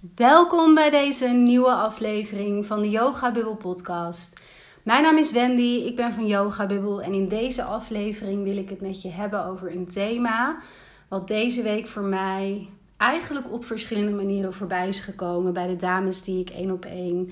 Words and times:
Welkom 0.00 0.74
bij 0.74 0.90
deze 0.90 1.26
nieuwe 1.26 1.72
aflevering 1.72 2.66
van 2.66 2.80
de 2.80 2.90
Yoga 2.90 3.32
Bubble 3.32 3.54
podcast. 3.54 4.42
Mijn 4.82 5.02
naam 5.02 5.18
is 5.18 5.32
Wendy, 5.32 5.82
ik 5.86 5.96
ben 5.96 6.12
van 6.12 6.26
Yoga 6.26 6.66
Bubble 6.66 7.02
en 7.02 7.12
in 7.12 7.28
deze 7.28 7.62
aflevering 7.62 8.44
wil 8.44 8.56
ik 8.56 8.68
het 8.68 8.80
met 8.80 9.02
je 9.02 9.08
hebben 9.08 9.44
over 9.44 9.74
een 9.74 9.86
thema 9.86 10.58
wat 11.08 11.28
deze 11.28 11.62
week 11.62 11.86
voor 11.86 12.02
mij 12.02 12.68
eigenlijk 12.96 13.52
op 13.52 13.64
verschillende 13.64 14.12
manieren 14.12 14.54
voorbij 14.54 14.88
is 14.88 15.00
gekomen 15.00 15.52
bij 15.52 15.66
de 15.66 15.76
dames 15.76 16.22
die 16.22 16.40
ik 16.40 16.50
één 16.50 16.70
op 16.70 16.84
één 16.84 17.30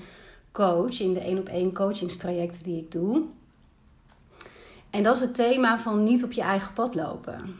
coach 0.51 0.99
in 0.99 1.13
de 1.13 1.19
één 1.19 1.37
op 1.37 1.47
één 1.47 1.73
coachingstrajecten 1.73 2.63
die 2.63 2.77
ik 2.77 2.91
doe. 2.91 3.23
En 4.89 5.03
dat 5.03 5.15
is 5.15 5.21
het 5.21 5.35
thema 5.35 5.79
van 5.79 6.03
niet 6.03 6.23
op 6.23 6.31
je 6.31 6.41
eigen 6.41 6.73
pad 6.73 6.95
lopen. 6.95 7.55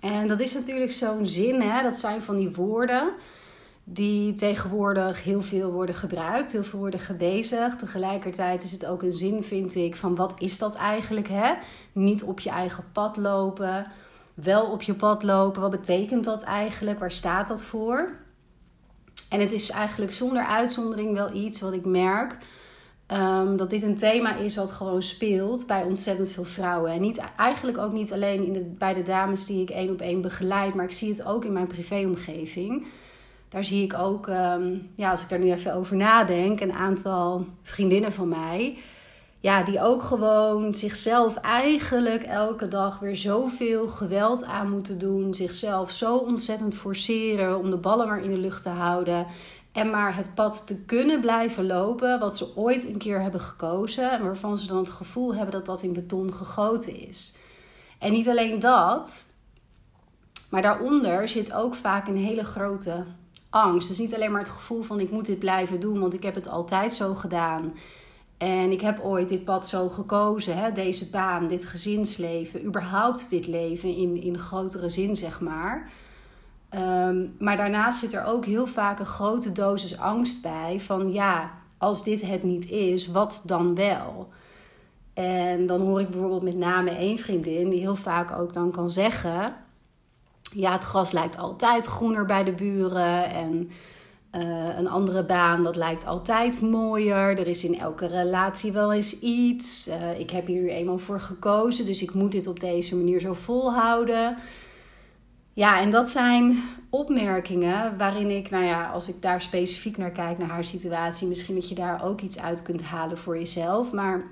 En 0.00 0.28
dat 0.28 0.40
is 0.40 0.54
natuurlijk 0.54 0.92
zo'n 0.92 1.26
zin, 1.26 1.60
hè? 1.60 1.82
dat 1.82 1.98
zijn 1.98 2.22
van 2.22 2.36
die 2.36 2.50
woorden 2.54 3.12
die 3.88 4.32
tegenwoordig 4.32 5.24
heel 5.24 5.42
veel 5.42 5.72
worden 5.72 5.94
gebruikt, 5.94 6.52
heel 6.52 6.64
veel 6.64 6.78
worden 6.78 7.00
gebezigd. 7.00 7.78
Tegelijkertijd 7.78 8.62
is 8.62 8.72
het 8.72 8.86
ook 8.86 9.02
een 9.02 9.12
zin, 9.12 9.42
vind 9.42 9.74
ik, 9.74 9.96
van 9.96 10.14
wat 10.14 10.34
is 10.38 10.58
dat 10.58 10.74
eigenlijk? 10.74 11.28
Hè? 11.28 11.54
Niet 11.92 12.22
op 12.22 12.40
je 12.40 12.50
eigen 12.50 12.84
pad 12.92 13.16
lopen, 13.16 13.86
wel 14.34 14.70
op 14.70 14.82
je 14.82 14.94
pad 14.94 15.22
lopen. 15.22 15.60
Wat 15.60 15.70
betekent 15.70 16.24
dat 16.24 16.42
eigenlijk? 16.42 16.98
Waar 16.98 17.12
staat 17.12 17.48
dat 17.48 17.62
voor? 17.62 18.10
En 19.28 19.40
het 19.40 19.52
is 19.52 19.70
eigenlijk 19.70 20.12
zonder 20.12 20.44
uitzondering 20.44 21.12
wel 21.12 21.34
iets 21.34 21.60
wat 21.60 21.72
ik 21.72 21.84
merk. 21.84 22.38
Um, 23.12 23.56
dat 23.56 23.70
dit 23.70 23.82
een 23.82 23.96
thema 23.96 24.36
is 24.36 24.56
wat 24.56 24.70
gewoon 24.70 25.02
speelt 25.02 25.66
bij 25.66 25.82
ontzettend 25.82 26.28
veel 26.28 26.44
vrouwen. 26.44 26.92
En 26.92 27.00
niet, 27.00 27.20
eigenlijk 27.36 27.78
ook 27.78 27.92
niet 27.92 28.12
alleen 28.12 28.54
in 28.54 28.74
bij 28.78 28.94
de 28.94 29.02
dames 29.02 29.46
die 29.46 29.62
ik 29.62 29.70
één 29.70 29.90
op 29.90 30.00
één 30.00 30.20
begeleid, 30.20 30.74
maar 30.74 30.84
ik 30.84 30.92
zie 30.92 31.08
het 31.08 31.24
ook 31.24 31.44
in 31.44 31.52
mijn 31.52 31.66
privéomgeving 31.66 32.86
daar 33.48 33.64
zie 33.64 33.84
ik 33.84 33.94
ook, 33.98 34.28
ehm, 34.28 34.76
ja, 34.94 35.10
als 35.10 35.22
ik 35.22 35.28
daar 35.28 35.38
nu 35.38 35.52
even 35.52 35.74
over 35.74 35.96
nadenk, 35.96 36.60
een 36.60 36.72
aantal 36.72 37.46
vriendinnen 37.62 38.12
van 38.12 38.28
mij. 38.28 38.78
Ja, 39.40 39.62
die 39.62 39.82
ook 39.82 40.02
gewoon 40.02 40.74
zichzelf 40.74 41.36
eigenlijk 41.36 42.22
elke 42.22 42.68
dag 42.68 42.98
weer 42.98 43.16
zoveel 43.16 43.88
geweld 43.88 44.44
aan 44.44 44.70
moeten 44.70 44.98
doen. 44.98 45.34
Zichzelf 45.34 45.90
zo 45.90 46.16
ontzettend 46.16 46.74
forceren 46.74 47.58
om 47.58 47.70
de 47.70 47.76
ballen 47.76 48.08
maar 48.08 48.22
in 48.22 48.30
de 48.30 48.38
lucht 48.38 48.62
te 48.62 48.68
houden. 48.68 49.26
En 49.72 49.90
maar 49.90 50.16
het 50.16 50.34
pad 50.34 50.66
te 50.66 50.84
kunnen 50.84 51.20
blijven 51.20 51.66
lopen 51.66 52.18
wat 52.18 52.36
ze 52.36 52.56
ooit 52.56 52.84
een 52.84 52.98
keer 52.98 53.22
hebben 53.22 53.40
gekozen. 53.40 54.10
En 54.10 54.22
waarvan 54.22 54.58
ze 54.58 54.66
dan 54.66 54.78
het 54.78 54.90
gevoel 54.90 55.34
hebben 55.34 55.52
dat 55.52 55.66
dat 55.66 55.82
in 55.82 55.92
beton 55.92 56.32
gegoten 56.32 57.08
is. 57.08 57.36
En 57.98 58.12
niet 58.12 58.28
alleen 58.28 58.58
dat, 58.58 59.26
maar 60.50 60.62
daaronder 60.62 61.28
zit 61.28 61.52
ook 61.52 61.74
vaak 61.74 62.08
een 62.08 62.16
hele 62.16 62.44
grote 62.44 63.04
angst. 63.56 63.88
Dus 63.88 63.98
niet 63.98 64.14
alleen 64.14 64.30
maar 64.30 64.40
het 64.40 64.48
gevoel 64.48 64.82
van 64.82 65.00
ik 65.00 65.10
moet 65.10 65.26
dit 65.26 65.38
blijven 65.38 65.80
doen, 65.80 66.00
want 66.00 66.14
ik 66.14 66.22
heb 66.22 66.34
het 66.34 66.48
altijd 66.48 66.94
zo 66.94 67.14
gedaan. 67.14 67.74
En 68.38 68.70
ik 68.70 68.80
heb 68.80 69.00
ooit 69.00 69.28
dit 69.28 69.44
pad 69.44 69.66
zo 69.66 69.88
gekozen, 69.88 70.56
hè? 70.56 70.72
deze 70.72 71.10
baan, 71.10 71.46
dit 71.46 71.66
gezinsleven, 71.66 72.64
überhaupt 72.64 73.30
dit 73.30 73.46
leven 73.46 73.96
in, 73.96 74.22
in 74.22 74.38
grotere 74.38 74.88
zin, 74.88 75.16
zeg 75.16 75.40
maar. 75.40 75.90
Um, 76.74 77.34
maar 77.38 77.56
daarnaast 77.56 77.98
zit 77.98 78.12
er 78.12 78.24
ook 78.24 78.44
heel 78.44 78.66
vaak 78.66 78.98
een 78.98 79.06
grote 79.06 79.52
dosis 79.52 79.98
angst 79.98 80.42
bij 80.42 80.80
van 80.80 81.12
ja, 81.12 81.52
als 81.78 82.04
dit 82.04 82.22
het 82.22 82.42
niet 82.42 82.70
is, 82.70 83.06
wat 83.06 83.42
dan 83.46 83.74
wel? 83.74 84.28
En 85.14 85.66
dan 85.66 85.80
hoor 85.80 86.00
ik 86.00 86.10
bijvoorbeeld 86.10 86.42
met 86.42 86.56
name 86.56 86.90
één 86.90 87.18
vriendin 87.18 87.68
die 87.70 87.80
heel 87.80 87.96
vaak 87.96 88.38
ook 88.38 88.52
dan 88.52 88.70
kan 88.70 88.90
zeggen: 88.90 89.54
ja, 90.54 90.72
het 90.72 90.82
gras 90.82 91.12
lijkt 91.12 91.38
altijd 91.38 91.86
groener 91.86 92.26
bij 92.26 92.44
de 92.44 92.52
buren. 92.52 93.30
En 93.30 93.70
uh, 94.36 94.78
een 94.78 94.88
andere 94.88 95.24
baan, 95.24 95.62
dat 95.62 95.76
lijkt 95.76 96.06
altijd 96.06 96.60
mooier. 96.60 97.38
Er 97.38 97.46
is 97.46 97.64
in 97.64 97.78
elke 97.78 98.06
relatie 98.06 98.72
wel 98.72 98.92
eens 98.92 99.20
iets. 99.20 99.88
Uh, 99.88 100.20
ik 100.20 100.30
heb 100.30 100.46
hier 100.46 100.60
nu 100.60 100.70
eenmaal 100.70 100.98
voor 100.98 101.20
gekozen, 101.20 101.86
dus 101.86 102.02
ik 102.02 102.14
moet 102.14 102.32
dit 102.32 102.46
op 102.46 102.60
deze 102.60 102.96
manier 102.96 103.20
zo 103.20 103.32
volhouden. 103.32 104.36
Ja, 105.52 105.80
en 105.80 105.90
dat 105.90 106.10
zijn 106.10 106.62
opmerkingen 106.90 107.98
waarin 107.98 108.30
ik, 108.30 108.50
nou 108.50 108.64
ja, 108.64 108.90
als 108.90 109.08
ik 109.08 109.22
daar 109.22 109.40
specifiek 109.40 109.96
naar 109.96 110.10
kijk, 110.10 110.38
naar 110.38 110.48
haar 110.48 110.64
situatie, 110.64 111.28
misschien 111.28 111.54
dat 111.54 111.68
je 111.68 111.74
daar 111.74 112.04
ook 112.04 112.20
iets 112.20 112.38
uit 112.38 112.62
kunt 112.62 112.82
halen 112.82 113.18
voor 113.18 113.38
jezelf. 113.38 113.92
Maar 113.92 114.24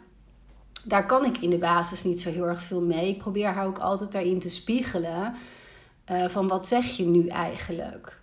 daar 0.84 1.06
kan 1.06 1.24
ik 1.24 1.38
in 1.38 1.50
de 1.50 1.58
basis 1.58 2.03
niet 2.03 2.20
zo 2.20 2.30
heel 2.30 2.47
erg 2.47 2.62
veel 2.62 2.80
mee. 2.80 3.08
Ik 3.08 3.19
probeer 3.19 3.48
haar 3.48 3.66
ook 3.66 3.78
altijd 3.78 4.12
daarin 4.12 4.38
te 4.38 4.50
spiegelen 4.50 5.34
uh, 6.10 6.28
van 6.28 6.48
wat 6.48 6.66
zeg 6.66 6.84
je 6.84 7.04
nu 7.04 7.26
eigenlijk? 7.26 8.22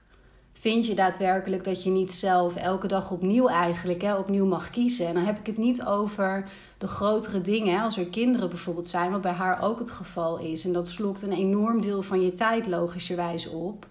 Vind 0.54 0.88
je 0.88 0.96
daadwerkelijk 0.96 1.64
dat 1.64 1.84
je 1.84 1.90
niet 1.90 2.14
zelf 2.14 2.56
elke 2.56 2.88
dag 2.88 3.12
opnieuw 3.12 3.48
eigenlijk 3.48 4.02
hè, 4.02 4.16
opnieuw 4.16 4.46
mag 4.46 4.70
kiezen? 4.70 5.08
En 5.08 5.14
dan 5.14 5.24
heb 5.24 5.40
ik 5.40 5.46
het 5.46 5.58
niet 5.58 5.84
over 5.84 6.50
de 6.78 6.88
grotere 6.88 7.42
dingen. 7.42 7.82
Als 7.82 7.98
er 7.98 8.06
kinderen 8.06 8.50
bijvoorbeeld 8.50 8.88
zijn, 8.88 9.12
wat 9.12 9.22
bij 9.22 9.32
haar 9.32 9.62
ook 9.62 9.80
het 9.80 9.92
geval 9.92 10.38
is. 10.38 10.66
En 10.66 10.74
dat 10.74 10.90
slokt 10.90 11.22
een 11.22 11.34
enorm 11.34 11.82
deel 11.82 12.02
van 12.02 12.22
je 12.22 12.34
tijd 12.34 12.68
logischerwijs 12.68 13.50
op. 13.50 13.88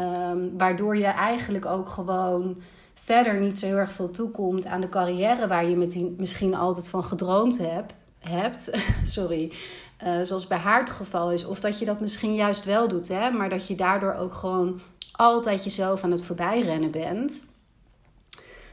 Um, 0.00 0.58
waardoor 0.58 0.96
je 0.96 1.04
eigenlijk 1.04 1.66
ook 1.66 1.88
gewoon 1.88 2.56
verder 2.94 3.40
niet 3.40 3.58
zo 3.58 3.66
heel 3.66 3.76
erg 3.76 3.92
veel 3.92 4.10
toekomt 4.10 4.66
aan 4.66 4.80
de 4.80 4.88
carrière 4.88 5.46
waar 5.46 5.68
je 5.68 6.14
misschien 6.16 6.54
altijd 6.54 6.88
van 6.88 7.04
gedroomd 7.04 7.58
hebt 8.20 8.70
sorry. 9.02 9.52
Uh, 10.04 10.18
zoals 10.22 10.46
bij 10.46 10.58
haar 10.58 10.80
het 10.80 10.90
geval 10.90 11.32
is. 11.32 11.44
Of 11.44 11.60
dat 11.60 11.78
je 11.78 11.84
dat 11.84 12.00
misschien 12.00 12.34
juist 12.34 12.64
wel 12.64 12.88
doet, 12.88 13.08
hè? 13.08 13.30
maar 13.30 13.48
dat 13.48 13.66
je 13.66 13.74
daardoor 13.74 14.14
ook 14.14 14.34
gewoon 14.34 14.80
altijd 15.12 15.64
jezelf 15.64 16.04
aan 16.04 16.10
het 16.10 16.22
voorbijrennen 16.22 16.90
bent. 16.90 17.48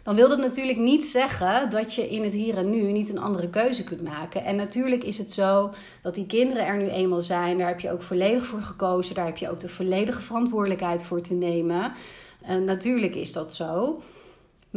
Dan 0.03 0.15
wil 0.15 0.29
dat 0.29 0.37
natuurlijk 0.37 0.77
niet 0.77 1.07
zeggen 1.07 1.69
dat 1.69 1.93
je 1.93 2.09
in 2.09 2.23
het 2.23 2.33
hier 2.33 2.57
en 2.57 2.69
nu 2.69 2.81
niet 2.81 3.09
een 3.09 3.17
andere 3.17 3.49
keuze 3.49 3.83
kunt 3.83 4.01
maken. 4.01 4.43
En 4.43 4.55
natuurlijk 4.55 5.03
is 5.03 5.17
het 5.17 5.31
zo 5.31 5.73
dat 6.01 6.15
die 6.15 6.25
kinderen 6.25 6.65
er 6.65 6.77
nu 6.77 6.89
eenmaal 6.89 7.21
zijn. 7.21 7.57
Daar 7.57 7.67
heb 7.67 7.79
je 7.79 7.91
ook 7.91 8.01
volledig 8.01 8.45
voor 8.45 8.61
gekozen. 8.61 9.15
Daar 9.15 9.25
heb 9.25 9.37
je 9.37 9.49
ook 9.49 9.59
de 9.59 9.69
volledige 9.69 10.21
verantwoordelijkheid 10.21 11.03
voor 11.03 11.21
te 11.21 11.33
nemen. 11.33 11.91
En 12.41 12.63
natuurlijk 12.63 13.15
is 13.15 13.33
dat 13.33 13.53
zo. 13.53 14.01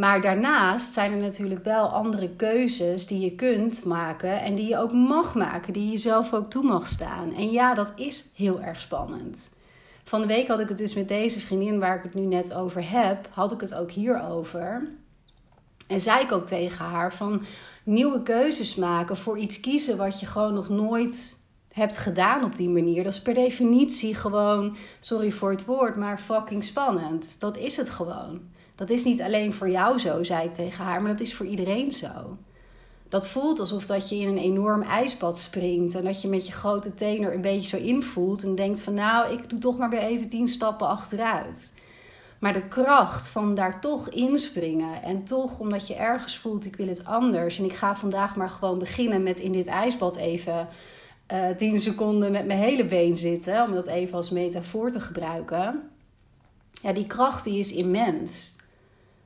Maar 0.00 0.20
daarnaast 0.20 0.92
zijn 0.92 1.12
er 1.12 1.18
natuurlijk 1.18 1.64
wel 1.64 1.88
andere 1.88 2.28
keuzes 2.36 3.06
die 3.06 3.20
je 3.20 3.34
kunt 3.34 3.84
maken 3.84 4.40
en 4.40 4.54
die 4.54 4.68
je 4.68 4.78
ook 4.78 4.92
mag 4.92 5.34
maken, 5.34 5.72
die 5.72 5.90
je 5.90 5.96
zelf 5.96 6.34
ook 6.34 6.50
toe 6.50 6.62
mag 6.62 6.86
staan. 6.86 7.34
En 7.34 7.50
ja, 7.50 7.74
dat 7.74 7.92
is 7.96 8.32
heel 8.36 8.60
erg 8.60 8.80
spannend. 8.80 9.54
Van 10.04 10.20
de 10.20 10.26
week 10.26 10.48
had 10.48 10.60
ik 10.60 10.68
het 10.68 10.78
dus 10.78 10.94
met 10.94 11.08
deze 11.08 11.40
vriendin 11.40 11.78
waar 11.78 11.96
ik 11.96 12.02
het 12.02 12.14
nu 12.14 12.20
net 12.20 12.54
over 12.54 12.90
heb, 12.90 13.28
had 13.30 13.52
ik 13.52 13.60
het 13.60 13.74
ook 13.74 13.90
hierover. 13.90 14.88
En 15.86 16.00
zei 16.00 16.24
ik 16.24 16.32
ook 16.32 16.46
tegen 16.46 16.84
haar 16.84 17.14
van 17.14 17.42
nieuwe 17.84 18.22
keuzes 18.22 18.74
maken 18.74 19.16
voor 19.16 19.38
iets 19.38 19.60
kiezen 19.60 19.96
wat 19.96 20.20
je 20.20 20.26
gewoon 20.26 20.54
nog 20.54 20.68
nooit 20.68 21.42
hebt 21.72 21.96
gedaan 21.96 22.44
op 22.44 22.56
die 22.56 22.68
manier. 22.68 23.04
Dat 23.04 23.12
is 23.12 23.22
per 23.22 23.34
definitie 23.34 24.14
gewoon, 24.14 24.76
sorry 25.00 25.30
voor 25.30 25.50
het 25.50 25.64
woord, 25.64 25.96
maar 25.96 26.18
fucking 26.18 26.64
spannend. 26.64 27.40
Dat 27.40 27.56
is 27.56 27.76
het 27.76 27.90
gewoon. 27.90 28.58
Dat 28.80 28.90
is 28.90 29.04
niet 29.04 29.22
alleen 29.22 29.52
voor 29.52 29.70
jou 29.70 29.98
zo, 29.98 30.22
zei 30.22 30.44
ik 30.44 30.52
tegen 30.52 30.84
haar, 30.84 31.02
maar 31.02 31.10
dat 31.10 31.20
is 31.20 31.34
voor 31.34 31.46
iedereen 31.46 31.92
zo. 31.92 32.36
Dat 33.08 33.28
voelt 33.28 33.58
alsof 33.58 33.86
dat 33.86 34.08
je 34.08 34.16
in 34.16 34.28
een 34.28 34.38
enorm 34.38 34.82
ijsbad 34.82 35.38
springt 35.38 35.94
en 35.94 36.04
dat 36.04 36.22
je 36.22 36.28
met 36.28 36.46
je 36.46 36.52
grote 36.52 36.94
teen 36.94 37.22
er 37.22 37.34
een 37.34 37.40
beetje 37.40 37.68
zo 37.68 37.84
invoelt 37.84 38.42
en 38.42 38.54
denkt 38.54 38.82
van 38.82 38.94
nou, 38.94 39.32
ik 39.32 39.50
doe 39.50 39.58
toch 39.58 39.78
maar 39.78 39.90
weer 39.90 40.00
even 40.00 40.28
tien 40.28 40.48
stappen 40.48 40.86
achteruit. 40.86 41.80
Maar 42.38 42.52
de 42.52 42.68
kracht 42.68 43.28
van 43.28 43.54
daar 43.54 43.80
toch 43.80 44.08
inspringen 44.08 45.02
en 45.02 45.24
toch 45.24 45.58
omdat 45.58 45.86
je 45.86 45.94
ergens 45.94 46.38
voelt 46.38 46.66
ik 46.66 46.76
wil 46.76 46.88
het 46.88 47.04
anders 47.04 47.58
en 47.58 47.64
ik 47.64 47.74
ga 47.74 47.96
vandaag 47.96 48.36
maar 48.36 48.50
gewoon 48.50 48.78
beginnen 48.78 49.22
met 49.22 49.40
in 49.40 49.52
dit 49.52 49.66
ijsbad 49.66 50.16
even 50.16 50.68
uh, 51.32 51.48
tien 51.56 51.80
seconden 51.80 52.32
met 52.32 52.46
mijn 52.46 52.58
hele 52.58 52.84
been 52.84 53.16
zitten, 53.16 53.62
om 53.62 53.74
dat 53.74 53.86
even 53.86 54.16
als 54.16 54.30
metafoor 54.30 54.90
te 54.90 55.00
gebruiken. 55.00 55.90
Ja, 56.82 56.92
die 56.92 57.06
kracht 57.06 57.44
die 57.44 57.58
is 57.58 57.72
immens. 57.72 58.58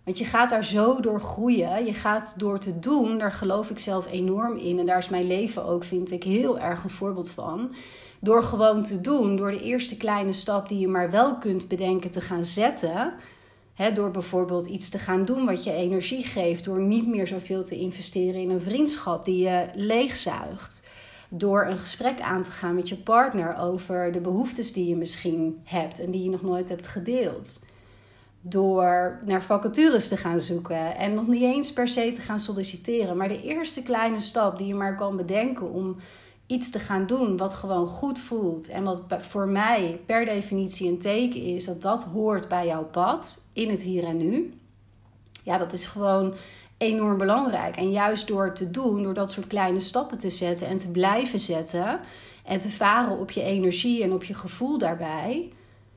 Want 0.04 0.18
je 0.18 0.24
gaat 0.24 0.50
daar 0.50 0.64
zo 0.64 1.00
door 1.00 1.20
groeien. 1.20 1.84
Je 1.84 1.94
gaat 1.94 2.34
door 2.36 2.58
te 2.58 2.78
doen, 2.78 3.18
daar 3.18 3.32
geloof 3.32 3.70
ik 3.70 3.78
zelf 3.78 4.10
enorm 4.10 4.56
in. 4.56 4.78
En 4.78 4.86
daar 4.86 4.98
is 4.98 5.08
mijn 5.08 5.26
leven 5.26 5.64
ook, 5.64 5.84
vind 5.84 6.10
ik, 6.10 6.24
heel 6.24 6.58
erg 6.58 6.84
een 6.84 6.90
voorbeeld 6.90 7.30
van. 7.30 7.74
Door 8.20 8.44
gewoon 8.44 8.82
te 8.82 9.00
doen, 9.00 9.36
door 9.36 9.50
de 9.50 9.62
eerste 9.62 9.96
kleine 9.96 10.32
stap 10.32 10.68
die 10.68 10.78
je 10.78 10.88
maar 10.88 11.10
wel 11.10 11.38
kunt 11.38 11.68
bedenken 11.68 12.10
te 12.10 12.20
gaan 12.20 12.44
zetten. 12.44 13.12
door 13.94 14.10
bijvoorbeeld 14.10 14.66
iets 14.66 14.88
te 14.88 14.98
gaan 14.98 15.24
doen 15.24 15.46
wat 15.46 15.64
je 15.64 15.72
energie 15.72 16.24
geeft. 16.24 16.64
Door 16.64 16.80
niet 16.80 17.06
meer 17.06 17.26
zoveel 17.26 17.64
te 17.64 17.78
investeren 17.78 18.40
in 18.40 18.50
een 18.50 18.62
vriendschap 18.62 19.24
die 19.24 19.44
je 19.44 19.66
leegzuigt. 19.74 20.88
Door 21.28 21.66
een 21.66 21.78
gesprek 21.78 22.20
aan 22.20 22.42
te 22.42 22.50
gaan 22.50 22.74
met 22.74 22.88
je 22.88 22.96
partner 22.96 23.56
over 23.56 24.12
de 24.12 24.20
behoeftes 24.20 24.72
die 24.72 24.88
je 24.88 24.96
misschien 24.96 25.60
hebt 25.64 26.00
en 26.00 26.10
die 26.10 26.22
je 26.22 26.30
nog 26.30 26.42
nooit 26.42 26.68
hebt 26.68 26.86
gedeeld 26.86 27.60
door 28.46 29.20
naar 29.24 29.42
vacatures 29.42 30.08
te 30.08 30.16
gaan 30.16 30.40
zoeken 30.40 30.96
en 30.96 31.14
nog 31.14 31.26
niet 31.26 31.42
eens 31.42 31.72
per 31.72 31.88
se 31.88 32.12
te 32.12 32.20
gaan 32.20 32.40
solliciteren. 32.40 33.16
Maar 33.16 33.28
de 33.28 33.42
eerste 33.42 33.82
kleine 33.82 34.18
stap 34.18 34.58
die 34.58 34.66
je 34.66 34.74
maar 34.74 34.96
kan 34.96 35.16
bedenken 35.16 35.70
om 35.70 35.96
iets 36.46 36.70
te 36.70 36.78
gaan 36.78 37.06
doen 37.06 37.36
wat 37.36 37.54
gewoon 37.54 37.86
goed 37.86 38.18
voelt 38.18 38.68
en 38.68 38.84
wat 38.84 39.02
voor 39.18 39.48
mij 39.48 40.00
per 40.06 40.24
definitie 40.24 40.88
een 40.88 40.98
teken 40.98 41.42
is 41.42 41.64
dat 41.64 41.82
dat 41.82 42.02
hoort 42.02 42.48
bij 42.48 42.66
jouw 42.66 42.84
pad 42.84 43.48
in 43.52 43.70
het 43.70 43.82
hier 43.82 44.04
en 44.04 44.16
nu. 44.16 44.54
Ja, 45.44 45.58
dat 45.58 45.72
is 45.72 45.86
gewoon 45.86 46.34
enorm 46.78 47.18
belangrijk. 47.18 47.76
En 47.76 47.90
juist 47.90 48.26
door 48.26 48.52
te 48.52 48.70
doen, 48.70 49.02
door 49.02 49.14
dat 49.14 49.30
soort 49.30 49.46
kleine 49.46 49.80
stappen 49.80 50.18
te 50.18 50.30
zetten 50.30 50.66
en 50.66 50.76
te 50.76 50.90
blijven 50.90 51.38
zetten 51.38 52.00
en 52.44 52.58
te 52.58 52.70
varen 52.70 53.18
op 53.18 53.30
je 53.30 53.42
energie 53.42 54.02
en 54.02 54.12
op 54.12 54.24
je 54.24 54.34
gevoel 54.34 54.78
daarbij. 54.78 55.52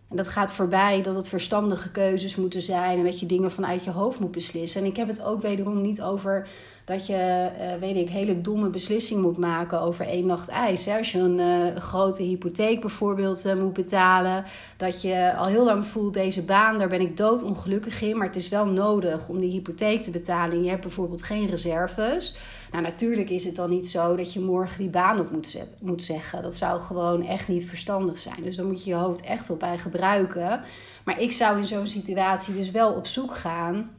En 0.10 0.16
dat 0.16 0.28
gaat 0.28 0.52
voorbij 0.52 1.02
dat 1.02 1.16
het 1.16 1.30
verstandige 1.30 1.92
keuzes 1.92 2.36
moeten 2.36 2.62
zijn 2.62 2.98
en 2.98 3.04
dat 3.04 3.20
je 3.20 3.26
dingen 3.26 3.52
vanuit 3.52 3.84
je 3.84 3.92
hoofd 3.92 4.20
moet 4.20 4.32
beslissen. 4.32 4.82
En 4.82 4.88
ik 4.88 4.96
heb 4.96 5.08
het 5.08 5.24
ook 5.24 5.42
wederom 5.42 5.82
niet 5.82 6.02
over 6.02 6.48
dat 6.88 7.08
je, 7.08 7.50
uh, 7.60 7.80
weet 7.80 7.96
ik, 7.96 8.10
hele 8.10 8.42
domme 8.42 8.70
beslissing 8.70 9.22
moet 9.22 9.38
maken 9.38 9.82
over 9.82 10.08
één 10.08 10.26
nacht 10.26 10.48
ijs. 10.48 10.86
Hè? 10.86 10.98
Als 10.98 11.12
je 11.12 11.20
een 11.20 11.40
uh, 11.40 11.82
grote 11.82 12.24
hypotheek 12.24 12.82
bijvoorbeeld 12.82 13.46
uh, 13.46 13.54
moet 13.54 13.74
betalen, 13.74 14.46
dat 14.78 15.02
je 15.02 15.36
al 15.38 15.46
heel 15.46 15.66
lang 15.66 15.86
voelt, 15.86 16.14
deze 16.14 16.42
baan, 16.42 16.78
daar 16.78 16.88
ben 16.88 17.02
ik 17.02 17.18
doodongelukkig 17.18 18.02
in, 18.02 18.18
maar 18.18 18.28
het 18.28 18.36
is 18.36 18.50
wel 18.50 18.66
nodig 18.66 19.30
om 19.30 19.40
die 19.40 19.52
hypotheek 19.52 20.02
te 20.02 20.12
betalen. 20.12 20.58
En 20.58 20.64
je 20.64 20.70
hebt 20.70 20.82
bijvoorbeeld 20.82 21.24
geen 21.24 21.50
reserves. 21.50 22.38
Nou, 22.72 22.84
natuurlijk 22.84 23.30
is 23.30 23.44
het 23.44 23.56
dan 23.56 23.70
niet 23.70 23.90
zo 23.90 24.16
dat 24.16 24.34
je 24.34 24.40
morgen 24.40 24.80
die 24.80 24.90
baan 24.90 25.20
op 25.20 25.32
moet, 25.32 25.68
moet 25.80 26.04
zeggen. 26.04 26.42
Dat 26.42 26.58
zou 26.58 26.80
gewoon 26.80 27.26
echt 27.26 27.48
niet 27.48 27.66
verstandig 27.66 28.20
zijn. 28.20 28.44
Dus 28.44 28.56
dan 28.56 28.66
moet 28.66 28.84
je 28.84 28.90
je 28.90 28.96
hoofd 28.96 29.22
echt 29.22 29.48
wel 29.48 29.58
bij 29.58 29.78
gebruiken. 29.78 30.62
Maar 31.06 31.22
ik 31.22 31.32
zou 31.32 31.58
in 31.58 31.68
zo'n 31.68 31.88
situatie 31.88 32.54
dus 32.54 32.72
wel 32.72 32.94
op 32.94 33.08
zoek 33.08 33.36
gaan 33.36 33.92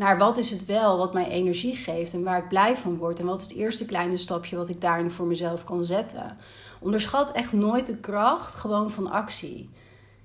naar 0.00 0.18
wat 0.18 0.36
is 0.36 0.50
het 0.50 0.66
wel 0.66 0.98
wat 0.98 1.12
mij 1.12 1.28
energie 1.28 1.74
geeft 1.74 2.12
en 2.12 2.22
waar 2.22 2.38
ik 2.38 2.48
blij 2.48 2.76
van 2.76 2.96
word. 2.96 3.20
En 3.20 3.26
wat 3.26 3.38
is 3.38 3.44
het 3.44 3.56
eerste 3.56 3.84
kleine 3.84 4.16
stapje 4.16 4.56
wat 4.56 4.68
ik 4.68 4.80
daarin 4.80 5.10
voor 5.10 5.26
mezelf 5.26 5.64
kan 5.64 5.84
zetten. 5.84 6.36
Onderschat 6.78 7.32
echt 7.32 7.52
nooit 7.52 7.86
de 7.86 7.96
kracht 7.96 8.54
gewoon 8.54 8.90
van 8.90 9.10
actie. 9.10 9.70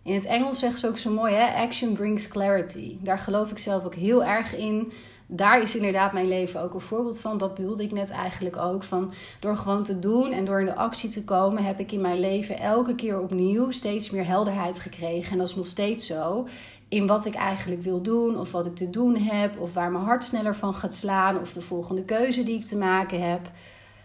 In 0.03 0.13
het 0.13 0.25
Engels 0.25 0.59
zeggen 0.59 0.79
ze 0.79 0.87
ook 0.87 0.97
zo 0.97 1.11
mooi, 1.11 1.33
hè? 1.33 1.63
action 1.63 1.93
brings 1.93 2.27
clarity. 2.27 2.97
Daar 3.01 3.19
geloof 3.19 3.51
ik 3.51 3.57
zelf 3.57 3.85
ook 3.85 3.95
heel 3.95 4.23
erg 4.23 4.55
in. 4.55 4.91
Daar 5.27 5.61
is 5.61 5.75
inderdaad 5.75 6.13
mijn 6.13 6.27
leven 6.27 6.61
ook 6.61 6.73
een 6.73 6.79
voorbeeld 6.79 7.19
van. 7.19 7.37
Dat 7.37 7.55
bedoelde 7.55 7.83
ik 7.83 7.91
net 7.91 8.09
eigenlijk 8.09 8.57
ook. 8.57 8.83
Van 8.83 9.11
door 9.39 9.57
gewoon 9.57 9.83
te 9.83 9.99
doen 9.99 10.31
en 10.31 10.45
door 10.45 10.59
in 10.59 10.65
de 10.65 10.75
actie 10.75 11.09
te 11.09 11.23
komen, 11.23 11.63
heb 11.63 11.79
ik 11.79 11.91
in 11.91 12.01
mijn 12.01 12.19
leven 12.19 12.59
elke 12.59 12.95
keer 12.95 13.19
opnieuw 13.19 13.71
steeds 13.71 14.09
meer 14.09 14.25
helderheid 14.25 14.79
gekregen. 14.79 15.31
En 15.31 15.37
dat 15.37 15.47
is 15.47 15.55
nog 15.55 15.67
steeds 15.67 16.07
zo 16.07 16.47
in 16.87 17.07
wat 17.07 17.25
ik 17.25 17.33
eigenlijk 17.33 17.81
wil 17.81 18.01
doen, 18.01 18.39
of 18.39 18.51
wat 18.51 18.65
ik 18.65 18.75
te 18.75 18.89
doen 18.89 19.17
heb, 19.17 19.59
of 19.59 19.73
waar 19.73 19.91
mijn 19.91 20.03
hart 20.03 20.23
sneller 20.23 20.55
van 20.55 20.73
gaat 20.73 20.95
slaan, 20.95 21.39
of 21.39 21.53
de 21.53 21.61
volgende 21.61 22.03
keuze 22.03 22.43
die 22.43 22.55
ik 22.55 22.65
te 22.65 22.77
maken 22.77 23.29
heb. 23.29 23.51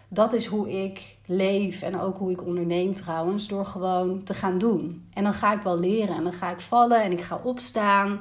Dat 0.07 0.33
is 0.33 0.45
hoe 0.45 0.83
ik 0.83 1.17
leef 1.25 1.81
en 1.81 1.99
ook 1.99 2.17
hoe 2.17 2.31
ik 2.31 2.45
onderneem 2.45 2.93
trouwens, 2.93 3.47
door 3.47 3.65
gewoon 3.65 4.23
te 4.23 4.33
gaan 4.33 4.57
doen. 4.57 5.07
En 5.13 5.23
dan 5.23 5.33
ga 5.33 5.53
ik 5.53 5.61
wel 5.61 5.79
leren 5.79 6.15
en 6.15 6.23
dan 6.23 6.33
ga 6.33 6.51
ik 6.51 6.59
vallen 6.59 7.03
en 7.03 7.11
ik 7.11 7.21
ga 7.21 7.41
opstaan. 7.43 8.19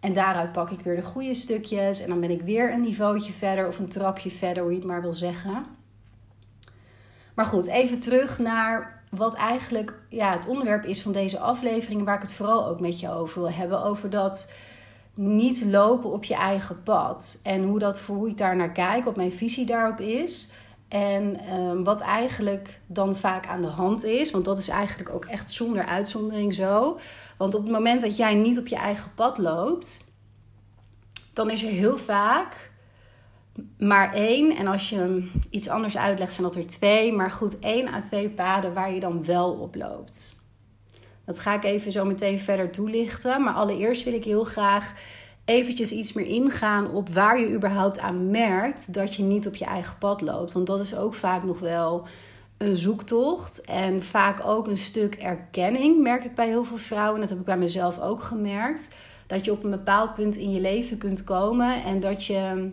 En 0.00 0.12
daaruit 0.12 0.52
pak 0.52 0.70
ik 0.70 0.80
weer 0.80 0.96
de 0.96 1.02
goede 1.02 1.34
stukjes 1.34 2.00
en 2.00 2.08
dan 2.08 2.20
ben 2.20 2.30
ik 2.30 2.42
weer 2.42 2.72
een 2.72 2.80
niveautje 2.80 3.32
verder 3.32 3.66
of 3.68 3.78
een 3.78 3.88
trapje 3.88 4.30
verder, 4.30 4.62
hoe 4.62 4.72
je 4.72 4.78
het 4.78 4.86
maar 4.86 5.02
wil 5.02 5.12
zeggen. 5.12 5.64
Maar 7.40 7.48
goed, 7.48 7.66
even 7.66 8.00
terug 8.00 8.38
naar 8.38 9.02
wat 9.10 9.34
eigenlijk 9.34 9.94
ja, 10.08 10.32
het 10.32 10.46
onderwerp 10.46 10.84
is 10.84 11.02
van 11.02 11.12
deze 11.12 11.38
aflevering, 11.38 12.04
waar 12.04 12.14
ik 12.14 12.22
het 12.22 12.32
vooral 12.32 12.66
ook 12.66 12.80
met 12.80 13.00
je 13.00 13.10
over 13.10 13.40
wil 13.40 13.50
hebben. 13.50 13.82
Over 13.82 14.10
dat 14.10 14.52
niet 15.14 15.64
lopen 15.64 16.10
op 16.12 16.24
je 16.24 16.34
eigen 16.34 16.82
pad. 16.82 17.40
En 17.42 17.62
hoe, 17.62 17.78
dat, 17.78 18.00
hoe 18.00 18.28
ik 18.28 18.36
daar 18.36 18.56
naar 18.56 18.72
kijk, 18.72 19.04
wat 19.04 19.16
mijn 19.16 19.32
visie 19.32 19.66
daarop 19.66 20.00
is. 20.00 20.52
En 20.88 21.40
ehm, 21.40 21.82
wat 21.82 22.00
eigenlijk 22.00 22.80
dan 22.86 23.16
vaak 23.16 23.46
aan 23.46 23.62
de 23.62 23.66
hand 23.66 24.04
is. 24.04 24.30
Want 24.30 24.44
dat 24.44 24.58
is 24.58 24.68
eigenlijk 24.68 25.10
ook 25.10 25.24
echt 25.24 25.52
zonder 25.52 25.84
uitzondering 25.84 26.54
zo. 26.54 26.98
Want 27.36 27.54
op 27.54 27.62
het 27.62 27.72
moment 27.72 28.00
dat 28.00 28.16
jij 28.16 28.34
niet 28.34 28.58
op 28.58 28.66
je 28.66 28.76
eigen 28.76 29.14
pad 29.14 29.38
loopt, 29.38 30.04
dan 31.34 31.50
is 31.50 31.62
er 31.62 31.70
heel 31.70 31.96
vaak 31.96 32.69
maar 33.78 34.14
één. 34.14 34.56
En 34.56 34.66
als 34.66 34.90
je 34.90 34.96
hem 34.96 35.30
iets 35.50 35.68
anders 35.68 35.96
uitlegt, 35.96 36.32
zijn 36.32 36.46
dat 36.46 36.56
er 36.56 36.66
twee. 36.66 37.12
Maar 37.12 37.30
goed, 37.30 37.58
één 37.58 37.88
à 37.88 38.00
twee 38.00 38.30
paden 38.30 38.74
waar 38.74 38.92
je 38.92 39.00
dan 39.00 39.24
wel 39.24 39.52
op 39.52 39.74
loopt. 39.74 40.38
Dat 41.24 41.38
ga 41.38 41.54
ik 41.54 41.64
even 41.64 41.92
zo 41.92 42.04
meteen 42.04 42.38
verder 42.38 42.70
toelichten. 42.70 43.42
Maar 43.42 43.54
allereerst 43.54 44.04
wil 44.04 44.14
ik 44.14 44.24
heel 44.24 44.44
graag 44.44 44.94
eventjes 45.44 45.92
iets 45.92 46.12
meer 46.12 46.26
ingaan 46.26 46.90
op 46.90 47.08
waar 47.08 47.40
je 47.40 47.52
überhaupt 47.52 47.98
aan 47.98 48.30
merkt 48.30 48.94
dat 48.94 49.14
je 49.14 49.22
niet 49.22 49.46
op 49.46 49.54
je 49.54 49.64
eigen 49.64 49.98
pad 49.98 50.20
loopt. 50.20 50.52
Want 50.52 50.66
dat 50.66 50.80
is 50.80 50.96
ook 50.96 51.14
vaak 51.14 51.44
nog 51.44 51.58
wel 51.58 52.06
een 52.58 52.76
zoektocht. 52.76 53.64
En 53.64 54.02
vaak 54.02 54.40
ook 54.44 54.66
een 54.66 54.78
stuk 54.78 55.14
erkenning, 55.14 56.02
merk 56.02 56.24
ik 56.24 56.34
bij 56.34 56.46
heel 56.46 56.64
veel 56.64 56.76
vrouwen. 56.76 57.20
Dat 57.20 57.28
heb 57.28 57.38
ik 57.38 57.44
bij 57.44 57.58
mezelf 57.58 58.00
ook 58.00 58.22
gemerkt. 58.22 58.94
Dat 59.26 59.44
je 59.44 59.52
op 59.52 59.64
een 59.64 59.70
bepaald 59.70 60.14
punt 60.14 60.36
in 60.36 60.50
je 60.50 60.60
leven 60.60 60.98
kunt 60.98 61.24
komen 61.24 61.84
en 61.84 62.00
dat 62.00 62.24
je 62.24 62.70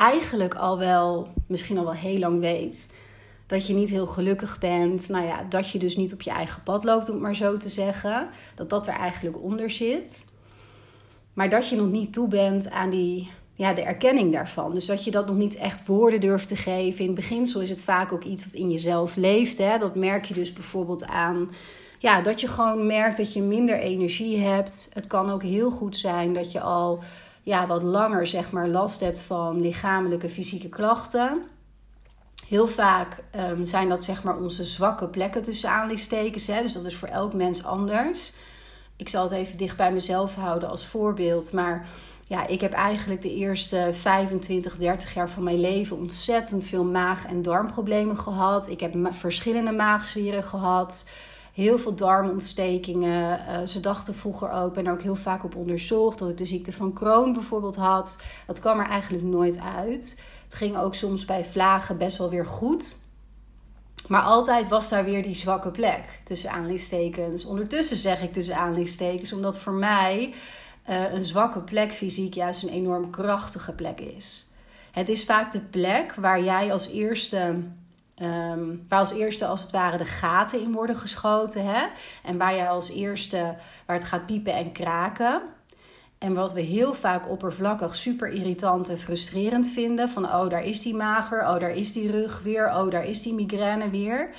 eigenlijk 0.00 0.54
al 0.54 0.78
wel, 0.78 1.28
misschien 1.46 1.78
al 1.78 1.84
wel 1.84 1.92
heel 1.92 2.18
lang 2.18 2.40
weet. 2.40 2.94
Dat 3.46 3.66
je 3.66 3.74
niet 3.74 3.90
heel 3.90 4.06
gelukkig 4.06 4.58
bent. 4.58 5.08
Nou 5.08 5.26
ja, 5.26 5.46
dat 5.48 5.70
je 5.70 5.78
dus 5.78 5.96
niet 5.96 6.12
op 6.12 6.22
je 6.22 6.30
eigen 6.30 6.62
pad 6.62 6.84
loopt, 6.84 7.08
om 7.08 7.14
het 7.14 7.22
maar 7.22 7.36
zo 7.36 7.56
te 7.56 7.68
zeggen. 7.68 8.28
Dat 8.54 8.70
dat 8.70 8.86
er 8.86 8.94
eigenlijk 8.94 9.42
onder 9.42 9.70
zit. 9.70 10.24
Maar 11.32 11.48
dat 11.48 11.68
je 11.68 11.76
nog 11.76 11.90
niet 11.90 12.12
toe 12.12 12.28
bent 12.28 12.70
aan 12.70 12.90
die, 12.90 13.30
ja, 13.54 13.72
de 13.72 13.82
erkenning 13.82 14.32
daarvan. 14.32 14.72
Dus 14.72 14.86
dat 14.86 15.04
je 15.04 15.10
dat 15.10 15.26
nog 15.26 15.36
niet 15.36 15.56
echt 15.56 15.86
woorden 15.86 16.20
durft 16.20 16.48
te 16.48 16.56
geven. 16.56 17.04
In 17.04 17.14
beginsel 17.14 17.60
is 17.60 17.70
het 17.70 17.82
vaak 17.82 18.12
ook 18.12 18.24
iets 18.24 18.44
wat 18.44 18.54
in 18.54 18.70
jezelf 18.70 19.16
leeft. 19.16 19.58
Hè? 19.58 19.78
Dat 19.78 19.94
merk 19.94 20.24
je 20.24 20.34
dus 20.34 20.52
bijvoorbeeld 20.52 21.06
aan 21.06 21.50
ja, 22.00 22.20
dat 22.20 22.40
je 22.40 22.48
gewoon 22.48 22.86
merkt 22.86 23.16
dat 23.16 23.32
je 23.32 23.42
minder 23.42 23.78
energie 23.78 24.38
hebt. 24.38 24.90
Het 24.92 25.06
kan 25.06 25.30
ook 25.30 25.42
heel 25.42 25.70
goed 25.70 25.96
zijn 25.96 26.32
dat 26.32 26.52
je 26.52 26.60
al 26.60 27.02
ja, 27.42 27.66
wat 27.66 27.82
langer 27.82 28.26
zeg 28.26 28.52
maar, 28.52 28.68
last 28.68 29.00
hebt 29.00 29.20
van 29.20 29.60
lichamelijke, 29.60 30.28
fysieke 30.28 30.68
klachten. 30.68 31.42
Heel 32.48 32.66
vaak 32.66 33.22
ehm, 33.30 33.64
zijn 33.64 33.88
dat 33.88 34.04
zeg 34.04 34.22
maar 34.22 34.36
onze 34.36 34.64
zwakke 34.64 35.08
plekken 35.08 35.42
tussen 35.42 35.70
aanleidingstekens. 35.70 36.46
Hè? 36.46 36.62
Dus 36.62 36.72
dat 36.72 36.84
is 36.84 36.96
voor 36.96 37.08
elk 37.08 37.34
mens 37.34 37.64
anders. 37.64 38.32
Ik 38.96 39.08
zal 39.08 39.22
het 39.22 39.32
even 39.32 39.56
dicht 39.56 39.76
bij 39.76 39.92
mezelf 39.92 40.34
houden 40.34 40.68
als 40.68 40.86
voorbeeld. 40.86 41.52
Maar 41.52 41.88
ja, 42.22 42.46
ik 42.46 42.60
heb 42.60 42.72
eigenlijk 42.72 43.22
de 43.22 43.34
eerste 43.34 43.88
25, 43.92 44.76
30 44.76 45.14
jaar 45.14 45.30
van 45.30 45.42
mijn 45.42 45.60
leven 45.60 45.96
ontzettend 45.96 46.64
veel 46.64 46.84
maag- 46.84 47.26
en 47.26 47.42
darmproblemen 47.42 48.16
gehad. 48.16 48.68
Ik 48.68 48.80
heb 48.80 48.94
verschillende 49.10 49.72
maagzwieren 49.72 50.44
gehad 50.44 51.08
heel 51.60 51.78
veel 51.78 51.94
darmontstekingen. 51.94 53.40
Uh, 53.48 53.66
ze 53.66 53.80
dachten 53.80 54.14
vroeger 54.14 54.50
ook, 54.50 54.74
ben 54.74 54.86
er 54.86 54.92
ook 54.92 55.02
heel 55.02 55.14
vaak 55.14 55.44
op 55.44 55.56
onderzocht, 55.56 56.18
dat 56.18 56.28
ik 56.28 56.36
de 56.36 56.44
ziekte 56.44 56.72
van 56.72 56.92
Crohn 56.92 57.32
bijvoorbeeld 57.32 57.76
had. 57.76 58.22
Dat 58.46 58.60
kwam 58.60 58.78
er 58.78 58.88
eigenlijk 58.88 59.24
nooit 59.24 59.58
uit. 59.76 60.22
Het 60.44 60.54
ging 60.54 60.76
ook 60.76 60.94
soms 60.94 61.24
bij 61.24 61.44
vlagen 61.44 61.98
best 61.98 62.16
wel 62.16 62.30
weer 62.30 62.46
goed. 62.46 62.96
Maar 64.08 64.22
altijd 64.22 64.68
was 64.68 64.88
daar 64.88 65.04
weer 65.04 65.22
die 65.22 65.34
zwakke 65.34 65.70
plek 65.70 66.20
tussen 66.24 66.50
aanleidingstekens. 66.50 67.44
Ondertussen 67.44 67.96
zeg 67.96 68.22
ik 68.22 68.32
tussen 68.32 68.56
aanleidingstekens, 68.56 69.32
omdat 69.32 69.58
voor 69.58 69.72
mij 69.72 70.34
uh, 70.88 71.12
een 71.12 71.20
zwakke 71.20 71.60
plek 71.60 71.92
fysiek 71.92 72.34
juist 72.34 72.62
een 72.62 72.68
enorm 72.68 73.10
krachtige 73.10 73.72
plek 73.72 74.00
is. 74.00 74.50
Het 74.90 75.08
is 75.08 75.24
vaak 75.24 75.52
de 75.52 75.60
plek 75.60 76.14
waar 76.14 76.42
jij 76.42 76.72
als 76.72 76.88
eerste 76.88 77.54
Um, 78.22 78.84
waar 78.88 78.98
als 78.98 79.12
eerste 79.12 79.46
als 79.46 79.62
het 79.62 79.70
ware 79.70 79.96
de 79.96 80.04
gaten 80.04 80.60
in 80.60 80.72
worden 80.72 80.96
geschoten. 80.96 81.66
Hè? 81.66 81.86
En 82.24 82.38
waar 82.38 82.54
je 82.54 82.68
als 82.68 82.90
eerste, 82.90 83.54
waar 83.86 83.96
het 83.96 84.04
gaat 84.04 84.26
piepen 84.26 84.54
en 84.54 84.72
kraken. 84.72 85.42
En 86.18 86.34
wat 86.34 86.52
we 86.52 86.60
heel 86.60 86.94
vaak 86.94 87.28
oppervlakkig 87.28 87.94
super 87.94 88.28
irritant 88.28 88.88
en 88.88 88.98
frustrerend 88.98 89.68
vinden. 89.68 90.08
Van 90.08 90.24
oh, 90.24 90.48
daar 90.48 90.64
is 90.64 90.80
die 90.80 90.94
mager. 90.94 91.40
Oh, 91.40 91.60
daar 91.60 91.70
is 91.70 91.92
die 91.92 92.10
rug 92.10 92.42
weer. 92.42 92.66
Oh, 92.66 92.90
daar 92.90 93.04
is 93.04 93.22
die 93.22 93.34
migraine 93.34 93.90
weer. 93.90 94.30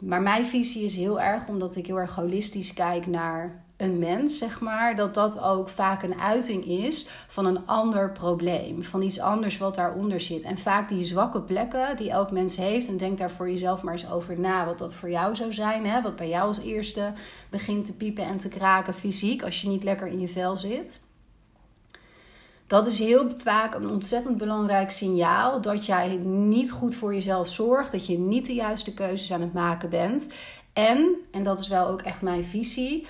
Maar 0.00 0.22
mijn 0.22 0.44
visie 0.44 0.84
is 0.84 0.96
heel 0.96 1.20
erg, 1.20 1.48
omdat 1.48 1.76
ik 1.76 1.86
heel 1.86 1.98
erg 1.98 2.14
holistisch 2.14 2.74
kijk 2.74 3.06
naar 3.06 3.64
een 3.82 3.98
mens, 3.98 4.38
zeg 4.38 4.60
maar, 4.60 4.96
dat 4.96 5.14
dat 5.14 5.40
ook 5.40 5.68
vaak 5.68 6.02
een 6.02 6.20
uiting 6.20 6.64
is 6.64 7.08
van 7.26 7.46
een 7.46 7.66
ander 7.66 8.12
probleem, 8.12 8.84
van 8.84 9.02
iets 9.02 9.20
anders 9.20 9.58
wat 9.58 9.74
daaronder 9.74 10.20
zit. 10.20 10.42
En 10.42 10.58
vaak 10.58 10.88
die 10.88 11.04
zwakke 11.04 11.42
plekken 11.42 11.96
die 11.96 12.10
elk 12.10 12.30
mens 12.30 12.56
heeft, 12.56 12.88
en 12.88 12.96
denk 12.96 13.18
daar 13.18 13.30
voor 13.30 13.50
jezelf 13.50 13.82
maar 13.82 13.92
eens 13.92 14.10
over 14.10 14.38
na 14.38 14.64
wat 14.66 14.78
dat 14.78 14.94
voor 14.94 15.10
jou 15.10 15.34
zou 15.34 15.52
zijn, 15.52 15.86
hè? 15.86 16.02
wat 16.02 16.16
bij 16.16 16.28
jou 16.28 16.46
als 16.46 16.60
eerste 16.60 17.12
begint 17.50 17.84
te 17.84 17.96
piepen 17.96 18.24
en 18.24 18.38
te 18.38 18.48
kraken 18.48 18.94
fysiek 18.94 19.42
als 19.42 19.62
je 19.62 19.68
niet 19.68 19.84
lekker 19.84 20.06
in 20.06 20.20
je 20.20 20.28
vel 20.28 20.56
zit. 20.56 21.00
Dat 22.72 22.86
is 22.86 22.98
heel 22.98 23.30
vaak 23.36 23.74
een 23.74 23.88
ontzettend 23.88 24.38
belangrijk 24.38 24.90
signaal 24.90 25.60
dat 25.60 25.86
jij 25.86 26.16
niet 26.24 26.72
goed 26.72 26.94
voor 26.94 27.14
jezelf 27.14 27.48
zorgt, 27.48 27.92
dat 27.92 28.06
je 28.06 28.18
niet 28.18 28.46
de 28.46 28.54
juiste 28.54 28.94
keuzes 28.94 29.32
aan 29.32 29.40
het 29.40 29.52
maken 29.52 29.90
bent. 29.90 30.32
En, 30.72 31.16
en 31.30 31.42
dat 31.42 31.58
is 31.58 31.68
wel 31.68 31.88
ook 31.88 32.02
echt 32.02 32.22
mijn 32.22 32.44
visie, 32.44 33.06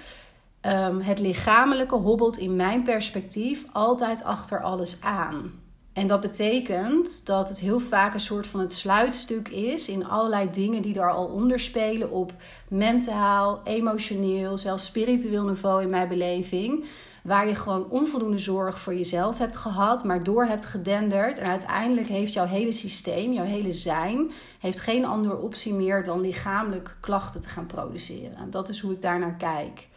um, 0.66 1.00
het 1.00 1.18
lichamelijke 1.18 1.94
hobbelt 1.94 2.38
in 2.38 2.56
mijn 2.56 2.82
perspectief 2.82 3.64
altijd 3.72 4.24
achter 4.24 4.62
alles 4.62 5.00
aan. 5.00 5.60
En 5.92 6.06
dat 6.06 6.20
betekent 6.20 7.26
dat 7.26 7.48
het 7.48 7.58
heel 7.58 7.78
vaak 7.78 8.14
een 8.14 8.20
soort 8.20 8.46
van 8.46 8.60
het 8.60 8.72
sluitstuk 8.72 9.48
is 9.48 9.88
in 9.88 10.06
allerlei 10.06 10.50
dingen 10.50 10.82
die 10.82 11.00
er 11.00 11.12
al 11.12 11.26
onder 11.26 11.58
spelen 11.58 12.10
op 12.10 12.32
mentaal, 12.68 13.60
emotioneel, 13.64 14.58
zelfs 14.58 14.84
spiritueel 14.84 15.44
niveau 15.44 15.82
in 15.82 15.90
mijn 15.90 16.08
beleving. 16.08 16.84
Waar 17.22 17.48
je 17.48 17.54
gewoon 17.54 17.90
onvoldoende 17.90 18.38
zorg 18.38 18.78
voor 18.78 18.94
jezelf 18.94 19.38
hebt 19.38 19.56
gehad, 19.56 20.04
maar 20.04 20.22
door 20.22 20.44
hebt 20.44 20.66
gedenderd. 20.66 21.38
En 21.38 21.50
uiteindelijk 21.50 22.06
heeft 22.06 22.32
jouw 22.32 22.46
hele 22.46 22.72
systeem, 22.72 23.32
jouw 23.32 23.44
hele 23.44 23.72
zijn, 23.72 24.30
heeft 24.58 24.80
geen 24.80 25.04
andere 25.04 25.38
optie 25.38 25.74
meer 25.74 26.04
dan 26.04 26.20
lichamelijk 26.20 26.96
klachten 27.00 27.40
te 27.40 27.48
gaan 27.48 27.66
produceren. 27.66 28.50
Dat 28.50 28.68
is 28.68 28.80
hoe 28.80 28.92
ik 28.92 29.00
daar 29.00 29.18
naar 29.18 29.36
kijk. 29.36 29.88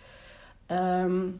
Um, 0.71 1.39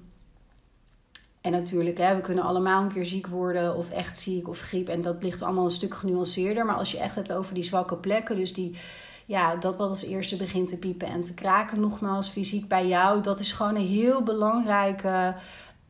en 1.46 1.52
natuurlijk, 1.52 1.98
hè, 1.98 2.16
we 2.16 2.22
kunnen 2.22 2.44
allemaal 2.44 2.82
een 2.82 2.94
keer 2.94 3.06
ziek 3.06 3.28
worden 3.28 3.76
of 3.76 3.90
echt 3.90 4.20
ziek 4.20 4.48
of 4.48 4.60
griep. 4.60 4.88
En 4.88 5.02
dat 5.02 5.24
ligt 5.24 5.42
allemaal 5.42 5.64
een 5.64 5.72
stuk 5.72 5.94
genuanceerder. 5.94 6.66
Maar 6.66 6.76
als 6.76 6.92
je 6.92 7.00
echt 7.00 7.16
hebt 7.16 7.32
over 7.32 7.54
die 7.54 7.64
zwakke 7.64 7.96
plekken, 7.96 8.36
dus 8.36 8.54
die, 8.54 8.76
ja, 9.26 9.56
dat 9.56 9.78
wat 9.78 9.90
als 9.90 10.04
eerste 10.04 10.36
begint 10.36 10.68
te 10.68 10.78
piepen 10.78 11.08
en 11.08 11.24
te 11.24 11.34
kraken, 11.34 11.80
nogmaals, 11.80 12.30
fysiek 12.30 12.68
bij 12.68 12.88
jou, 12.88 13.22
dat 13.22 13.40
is 13.40 13.52
gewoon 13.52 13.76
een 13.76 13.88
heel 13.88 14.24
belangrijke, 14.24 15.36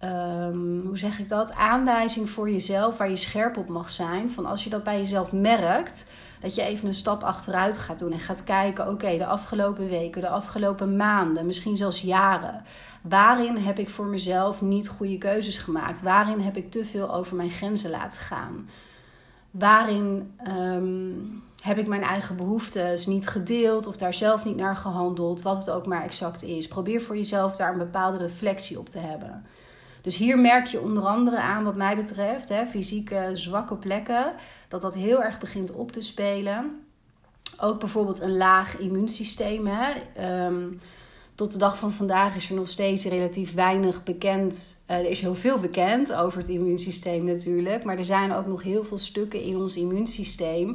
um, 0.04 0.82
hoe 0.86 0.98
zeg 0.98 1.20
ik 1.20 1.30
dat, 1.30 1.54
aanwijzing 1.54 2.30
voor 2.30 2.50
jezelf 2.50 2.98
waar 2.98 3.10
je 3.10 3.16
scherp 3.16 3.58
op 3.58 3.68
mag 3.68 3.90
zijn. 3.90 4.30
Van 4.30 4.46
als 4.46 4.64
je 4.64 4.70
dat 4.70 4.84
bij 4.84 4.98
jezelf 4.98 5.32
merkt, 5.32 6.12
dat 6.40 6.56
je 6.56 6.62
even 6.62 6.88
een 6.88 6.94
stap 6.94 7.24
achteruit 7.24 7.78
gaat 7.78 8.00
doen 8.00 8.12
en 8.12 8.20
gaat 8.20 8.44
kijken: 8.44 8.90
oké, 8.90 9.18
de 9.18 9.26
afgelopen 9.26 9.90
weken, 9.90 10.22
de 10.22 10.30
afgelopen 10.30 10.96
maanden, 10.96 11.46
misschien 11.46 11.78
zelfs 11.78 12.02
jaren. 12.02 12.64
Waarin 13.02 13.58
heb 13.58 13.80
ik 13.80 13.90
voor 13.90 14.06
mezelf 14.06 14.62
niet 14.62 14.90
goede 14.90 15.18
keuzes 15.18 15.58
gemaakt? 15.58 16.02
Waarin 16.02 16.40
heb 16.40 16.58
ik 16.58 16.72
te 16.72 16.86
veel 16.86 17.14
over 17.14 17.36
mijn 17.36 17.50
grenzen 17.50 17.90
laten 17.90 18.20
gaan? 18.20 18.70
Waarin 19.52 20.34
ehm, 20.38 21.14
heb 21.64 21.78
ik 21.78 21.88
mijn 21.88 22.04
eigen 22.04 22.36
behoeftes 22.36 23.06
niet 23.06 23.28
gedeeld 23.28 23.88
of 23.88 23.98
daar 23.98 24.14
zelf 24.14 24.46
niet 24.46 24.56
naar 24.56 24.76
gehandeld? 24.76 25.42
Wat 25.42 25.58
het 25.58 25.70
ook 25.70 25.86
maar 25.86 26.04
exact 26.04 26.44
is. 26.44 26.68
Probeer 26.68 27.02
voor 27.02 27.16
jezelf 27.16 27.56
daar 27.56 27.72
een 27.72 27.78
bepaalde 27.78 28.18
reflectie 28.18 28.80
op 28.80 28.90
te 28.90 29.00
hebben. 29.00 29.46
Dus 30.02 30.18
hier 30.18 30.40
merk 30.40 30.66
je 30.66 30.82
onder 30.82 31.04
andere 31.04 31.40
aan, 31.40 31.64
wat 31.64 31.76
mij 31.76 31.96
betreft, 31.96 32.50
hè, 32.50 32.66
fysieke 32.66 33.30
zwakke 33.34 33.76
plekken, 33.76 34.34
dat 34.82 34.94
dat 34.94 35.02
heel 35.02 35.24
erg 35.24 35.40
begint 35.40 35.72
op 35.72 35.92
te 35.92 36.02
spelen. 36.02 36.86
Ook 37.60 37.80
bijvoorbeeld 37.80 38.22
een 38.22 38.38
laag 38.38 38.78
immuunsysteem. 38.78 39.68
Hè. 39.68 39.94
Ehm, 40.16 40.68
tot 41.36 41.52
de 41.52 41.58
dag 41.58 41.78
van 41.78 41.92
vandaag 41.92 42.36
is 42.36 42.50
er 42.50 42.56
nog 42.56 42.70
steeds 42.70 43.06
relatief 43.06 43.54
weinig 43.54 44.04
bekend. 44.04 44.84
Uh, 44.90 44.98
er 44.98 45.10
is 45.10 45.22
heel 45.22 45.36
veel 45.36 45.58
bekend 45.58 46.14
over 46.14 46.40
het 46.40 46.50
immuunsysteem 46.50 47.26
natuurlijk. 47.26 47.84
Maar 47.84 47.98
er 47.98 48.06
zijn 48.06 48.34
ook 48.34 48.48
nog 48.48 48.64
heel 48.64 48.84
veel 48.84 48.98
stukken 48.98 49.42
in 49.42 49.58
ons 49.58 49.76
immuunsysteem. 49.76 50.70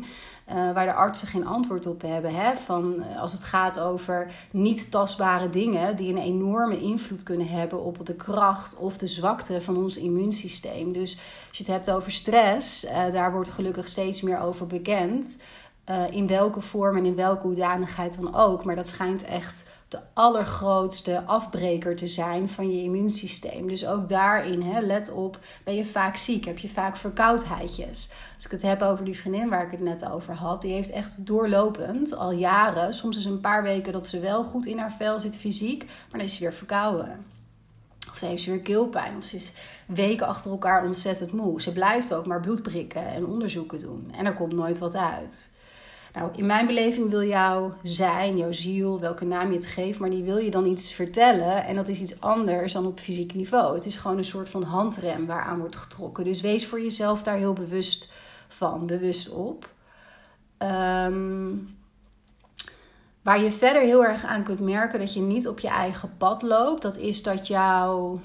Uh, 0.49 0.73
waar 0.73 0.87
de 0.87 0.93
artsen 0.93 1.29
geen 1.29 1.47
antwoord 1.47 1.87
op 1.87 2.02
hebben. 2.02 2.35
Hè? 2.35 2.55
Van, 2.55 3.02
eh, 3.02 3.21
als 3.21 3.33
het 3.33 3.45
gaat 3.45 3.81
over 3.81 4.33
niet 4.50 4.90
tastbare 4.90 5.50
dingen 5.50 5.97
die 5.97 6.09
een 6.09 6.23
enorme 6.23 6.81
invloed 6.81 7.23
kunnen 7.23 7.49
hebben 7.49 7.85
op 7.85 8.07
de 8.07 8.14
kracht 8.14 8.76
of 8.76 8.97
de 8.97 9.07
zwakte 9.07 9.61
van 9.61 9.76
ons 9.76 9.97
immuunsysteem. 9.97 10.93
Dus 10.93 11.17
als 11.49 11.59
je 11.59 11.64
het 11.64 11.73
hebt 11.73 11.90
over 11.90 12.12
stress, 12.12 12.87
daar 13.11 13.33
wordt 13.33 13.50
gelukkig 13.50 13.88
steeds 13.88 14.21
meer 14.21 14.40
over 14.40 14.67
bekend. 14.67 15.43
in 16.11 16.26
welke 16.26 16.61
vorm 16.61 16.97
en 16.97 17.05
in 17.05 17.14
welke 17.14 17.47
hoedanigheid 17.47 18.21
dan 18.21 18.35
ook. 18.35 18.64
Maar 18.64 18.76
dat 18.76 18.88
schijnt 18.88 19.25
echt 19.25 19.71
de 19.90 20.00
allergrootste 20.14 21.23
afbreker 21.26 21.97
te 21.97 22.06
zijn 22.06 22.49
van 22.49 22.73
je 22.73 22.82
immuunsysteem. 22.82 23.68
Dus 23.68 23.87
ook 23.87 24.09
daarin, 24.09 24.62
hè, 24.62 24.80
let 24.80 25.12
op, 25.12 25.38
ben 25.64 25.75
je 25.75 25.85
vaak 25.85 26.16
ziek, 26.16 26.44
heb 26.44 26.59
je 26.59 26.68
vaak 26.68 26.97
verkoudheidjes. 26.97 28.12
Als 28.35 28.44
ik 28.44 28.50
het 28.50 28.62
heb 28.62 28.82
over 28.82 29.04
die 29.04 29.16
vriendin 29.16 29.49
waar 29.49 29.64
ik 29.64 29.70
het 29.70 29.80
net 29.80 30.11
over 30.11 30.35
had, 30.35 30.62
die 30.62 30.73
heeft 30.73 30.90
echt 30.90 31.26
doorlopend 31.26 32.16
al 32.16 32.32
jaren, 32.32 32.94
soms 32.94 33.16
is 33.16 33.25
een 33.25 33.40
paar 33.40 33.62
weken 33.62 33.92
dat 33.92 34.06
ze 34.06 34.20
wel 34.20 34.44
goed 34.44 34.66
in 34.66 34.78
haar 34.78 34.92
vel 34.92 35.20
zit 35.20 35.37
fysiek, 35.37 35.85
maar 35.85 36.18
dan 36.18 36.28
is 36.28 36.35
ze 36.35 36.40
weer 36.40 36.54
verkouden. 36.54 37.25
Of 38.11 38.18
ze 38.18 38.26
heeft 38.26 38.44
weer 38.44 38.61
keelpijn. 38.61 39.16
Of 39.16 39.25
ze 39.25 39.37
is 39.37 39.52
weken 39.87 40.26
achter 40.26 40.50
elkaar 40.50 40.85
ontzettend 40.85 41.32
moe. 41.32 41.62
Ze 41.62 41.73
blijft 41.73 42.14
ook 42.14 42.26
maar 42.26 42.40
bloed 42.40 42.62
prikken 42.62 43.06
en 43.06 43.26
onderzoeken 43.26 43.78
doen. 43.78 44.12
En 44.16 44.26
er 44.26 44.35
komt 44.35 44.52
nooit 44.52 44.78
wat 44.78 44.94
uit. 44.94 45.59
Nou, 46.12 46.31
in 46.37 46.47
mijn 46.47 46.67
beleving 46.67 47.11
wil 47.11 47.25
jouw 47.25 47.75
zijn, 47.83 48.37
jouw 48.37 48.52
ziel, 48.52 49.00
welke 49.00 49.25
naam 49.25 49.49
je 49.49 49.55
het 49.55 49.67
geeft, 49.67 49.99
maar 49.99 50.11
die 50.11 50.25
wil 50.25 50.37
je 50.37 50.50
dan 50.50 50.67
iets 50.67 50.93
vertellen. 50.93 51.64
En 51.64 51.75
dat 51.75 51.88
is 51.88 52.00
iets 52.00 52.21
anders 52.21 52.73
dan 52.73 52.87
op 52.87 53.00
fysiek 53.00 53.35
niveau. 53.35 53.75
Het 53.75 53.87
is 53.87 53.97
gewoon 53.97 54.19
een 54.19 54.25
soort 54.25 54.49
van 54.49 54.62
handrem 54.62 55.26
waaraan 55.26 55.59
wordt 55.59 55.76
getrokken. 55.76 56.25
Dus 56.25 56.40
wees 56.40 56.67
voor 56.67 56.81
jezelf 56.81 57.23
daar 57.23 57.37
heel 57.37 57.52
bewust 57.52 58.12
van, 58.49 58.87
bewust 58.87 59.31
op. 59.31 59.69
Ehm, 60.57 61.55
waar 63.23 63.43
je 63.43 63.50
verder 63.50 63.83
heel 63.83 64.05
erg 64.05 64.25
aan 64.25 64.43
kunt 64.43 64.61
merken 64.61 64.99
dat 64.99 65.14
je 65.14 65.21
niet 65.21 65.49
op 65.49 65.59
je 65.59 65.69
eigen 65.69 66.17
pad 66.17 66.43
loopt, 66.43 66.83
dat 66.83 66.97
is 66.97 67.23
dat 67.23 67.47
jouw 67.47 68.21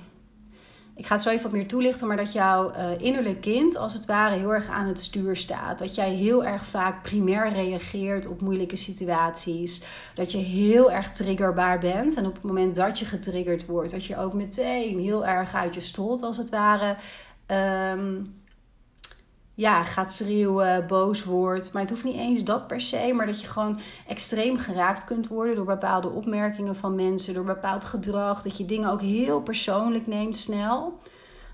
ik 0.96 1.06
ga 1.06 1.14
het 1.14 1.24
zo 1.24 1.30
even 1.30 1.44
wat 1.44 1.52
meer 1.52 1.68
toelichten, 1.68 2.08
maar 2.08 2.18
dat 2.18 2.34
jouw 2.34 2.72
uh, 2.72 2.90
innerlijk 2.98 3.42
kind 3.42 3.76
als 3.76 3.94
het 3.94 4.06
ware 4.06 4.36
heel 4.36 4.54
erg 4.54 4.68
aan 4.68 4.88
het 4.88 5.00
stuur 5.00 5.36
staat. 5.36 5.80
Dat 5.80 5.96
jij 5.96 6.10
heel 6.10 6.46
erg 6.46 6.66
vaak 6.66 7.04
primair 7.04 7.54
reageert 7.54 8.28
op 8.28 8.42
moeilijke 8.42 8.76
situaties. 8.76 9.84
Dat 10.14 10.32
je 10.32 10.38
heel 10.38 10.92
erg 10.92 11.12
triggerbaar 11.12 11.80
bent. 11.80 12.16
En 12.18 12.26
op 12.26 12.34
het 12.34 12.44
moment 12.44 12.76
dat 12.76 13.00
je 13.00 13.06
getriggerd 13.06 13.66
wordt, 13.66 13.92
dat 13.92 14.06
je 14.06 14.18
ook 14.18 14.34
meteen 14.34 15.00
heel 15.00 15.26
erg 15.26 15.56
uit 15.56 15.74
je 15.74 15.80
strot 15.80 16.22
als 16.22 16.38
het 16.38 16.50
ware. 16.50 16.96
Um, 17.92 18.34
ja, 19.56 19.84
gaat 19.84 20.14
schreeuwen, 20.14 20.88
boos 20.88 21.24
wordt. 21.24 21.74
Maar 21.74 21.82
het 21.82 21.92
hoeft 21.92 22.04
niet 22.04 22.18
eens 22.18 22.44
dat 22.44 22.68
per 22.68 22.82
se, 22.82 23.14
maar 23.16 23.26
dat 23.26 23.42
je 23.42 23.48
gewoon 23.48 23.80
extreem 24.08 24.58
geraakt 24.58 25.06
kunt 25.06 25.28
worden 25.28 25.56
door 25.56 25.66
bepaalde 25.66 26.10
opmerkingen 26.10 26.76
van 26.76 26.96
mensen, 26.96 27.34
door 27.34 27.44
bepaald 27.44 27.84
gedrag. 27.84 28.42
Dat 28.42 28.58
je 28.58 28.66
dingen 28.66 28.90
ook 28.90 29.02
heel 29.02 29.42
persoonlijk 29.42 30.08
neemt 30.08 30.38
snel. 30.38 31.00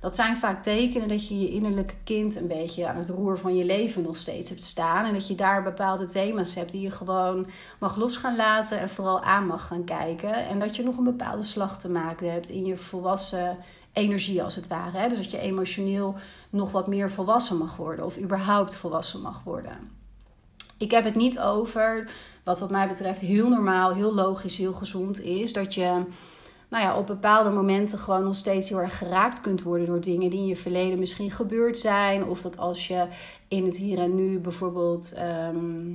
Dat 0.02 0.16
zijn 0.16 0.38
vaak 0.38 0.64
tekenen 0.64 1.08
dat 1.08 1.28
je 1.28 1.40
je 1.40 1.50
innerlijke 1.50 1.94
kind 2.04 2.36
een 2.36 2.48
beetje 2.48 2.88
aan 2.88 2.96
het 2.96 3.10
roer 3.10 3.38
van 3.38 3.56
je 3.56 3.66
leven 3.66 4.02
nog 4.02 4.18
steeds 4.18 4.50
hebt 4.50 4.64
staan. 4.64 5.06
En 5.06 5.14
dat 5.14 5.28
je 5.28 5.36
daar 5.36 5.64
bepaalde 5.64 6.06
thema's 6.06 6.56
hebt 6.56 6.72
die 6.72 6.82
je 6.82 6.92
gewoon 6.92 7.48
mag 7.80 7.96
los 7.96 8.18
gaan 8.18 8.36
laten 8.36 8.80
en 8.80 8.90
vooral 8.90 9.22
aan 9.22 9.48
mag 9.48 9.68
gaan 9.68 9.84
kijken. 9.84 10.48
En 10.48 10.60
dat 10.60 10.76
je 10.76 10.84
nog 10.84 10.98
een 10.98 11.04
bepaalde 11.04 11.44
slag 11.44 11.80
te 11.80 11.90
maken 11.90 12.32
hebt 12.32 12.50
in 12.50 12.66
je 12.66 12.78
volwassen 12.78 13.58
energie 13.94 14.44
als 14.44 14.56
het 14.56 14.68
ware. 14.68 14.98
Hè? 14.98 15.10
Dus 15.10 15.18
dat 15.18 15.32
je 15.32 15.38
emotioneel 15.38 16.16
nog 16.50 16.72
wat 16.72 16.88
meer 16.88 17.12
volwassen 17.12 17.58
mag 17.58 17.76
worden 17.76 18.06
of 18.06 18.20
überhaupt 18.20 18.76
volwassen 18.76 19.22
mag 19.22 19.44
worden. 19.44 19.78
Ik 20.78 20.92
heb 20.92 21.04
het 21.04 21.16
niet 21.16 21.40
over, 21.40 22.12
wat 22.44 22.60
wat 22.60 22.70
mij 22.70 22.88
betreft 22.88 23.22
heel 23.22 23.50
normaal, 23.50 23.94
heel 23.94 24.14
logisch, 24.14 24.58
heel 24.58 24.74
gezond 24.74 25.22
is, 25.22 25.54
dat 25.54 25.74
je 25.74 26.04
nou 26.72 26.84
ja, 26.84 26.98
op 26.98 27.08
bepaalde 27.08 27.50
momenten 27.50 28.00
gewoon 28.00 28.24
nog 28.24 28.36
steeds 28.36 28.70
heel 28.70 28.82
erg 28.82 28.98
geraakt 28.98 29.42
kunt 29.42 29.64
worden 29.64 29.88
door 29.88 30.02
dingen 30.02 30.30
die 30.30 30.40
in 30.40 30.46
je 30.46 30.56
verleden 30.56 31.00
misschien 31.00 31.32
gebeurd 31.32 31.78
zijn. 31.78 32.26
Of 32.26 32.42
dat 32.42 32.58
als 32.58 32.88
je 32.88 33.08
in 33.48 33.66
het 33.66 33.78
hier 33.78 34.00
en 34.00 34.16
nu 34.16 34.40
bijvoorbeeld 34.40 35.14
ehm, 35.14 35.94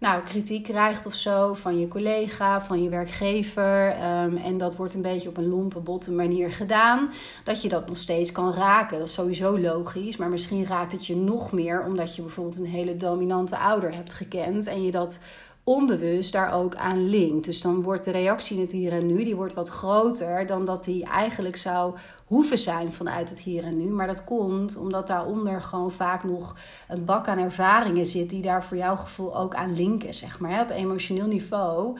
nou, 0.00 0.22
kritiek 0.22 0.62
krijgt 0.62 1.06
of 1.06 1.14
zo 1.14 1.54
van 1.54 1.78
je 1.78 1.88
collega, 1.88 2.64
van 2.64 2.82
je 2.82 2.88
werkgever. 2.88 3.88
Ehm, 3.88 4.36
en 4.36 4.58
dat 4.58 4.76
wordt 4.76 4.94
een 4.94 5.02
beetje 5.02 5.28
op 5.28 5.36
een 5.36 5.48
lompe, 5.48 5.80
botte 5.80 6.12
manier 6.12 6.52
gedaan. 6.52 7.10
Dat 7.44 7.62
je 7.62 7.68
dat 7.68 7.88
nog 7.88 7.96
steeds 7.96 8.32
kan 8.32 8.52
raken. 8.52 8.98
Dat 8.98 9.08
is 9.08 9.14
sowieso 9.14 9.58
logisch. 9.58 10.16
Maar 10.16 10.28
misschien 10.28 10.66
raakt 10.66 10.92
het 10.92 11.06
je 11.06 11.16
nog 11.16 11.52
meer 11.52 11.84
omdat 11.84 12.16
je 12.16 12.22
bijvoorbeeld 12.22 12.58
een 12.58 12.66
hele 12.66 12.96
dominante 12.96 13.58
ouder 13.58 13.94
hebt 13.94 14.14
gekend. 14.14 14.66
En 14.66 14.84
je 14.84 14.90
dat 14.90 15.20
onbewust 15.64 16.32
daar 16.32 16.52
ook 16.52 16.76
aan 16.76 17.08
linkt. 17.08 17.44
Dus 17.44 17.60
dan 17.60 17.82
wordt 17.82 18.04
de 18.04 18.10
reactie 18.10 18.56
in 18.56 18.62
het 18.62 18.72
hier 18.72 18.92
en 18.92 19.06
nu, 19.06 19.24
die 19.24 19.36
wordt 19.36 19.54
wat 19.54 19.68
groter 19.68 20.46
dan 20.46 20.64
dat 20.64 20.84
die 20.84 21.04
eigenlijk 21.04 21.56
zou 21.56 21.96
hoeven 22.24 22.58
zijn 22.58 22.92
vanuit 22.92 23.28
het 23.28 23.40
hier 23.40 23.64
en 23.64 23.76
nu. 23.76 23.90
Maar 23.90 24.06
dat 24.06 24.24
komt 24.24 24.76
omdat 24.76 25.06
daaronder 25.06 25.62
gewoon 25.62 25.90
vaak 25.90 26.24
nog 26.24 26.56
een 26.88 27.04
bak 27.04 27.28
aan 27.28 27.38
ervaringen 27.38 28.06
zit 28.06 28.30
die 28.30 28.42
daar 28.42 28.64
voor 28.64 28.76
jouw 28.76 28.96
gevoel 28.96 29.36
ook 29.36 29.54
aan 29.54 29.74
linken, 29.74 30.14
zeg 30.14 30.38
maar. 30.38 30.60
Op 30.60 30.70
emotioneel 30.70 31.26
niveau 31.26 31.98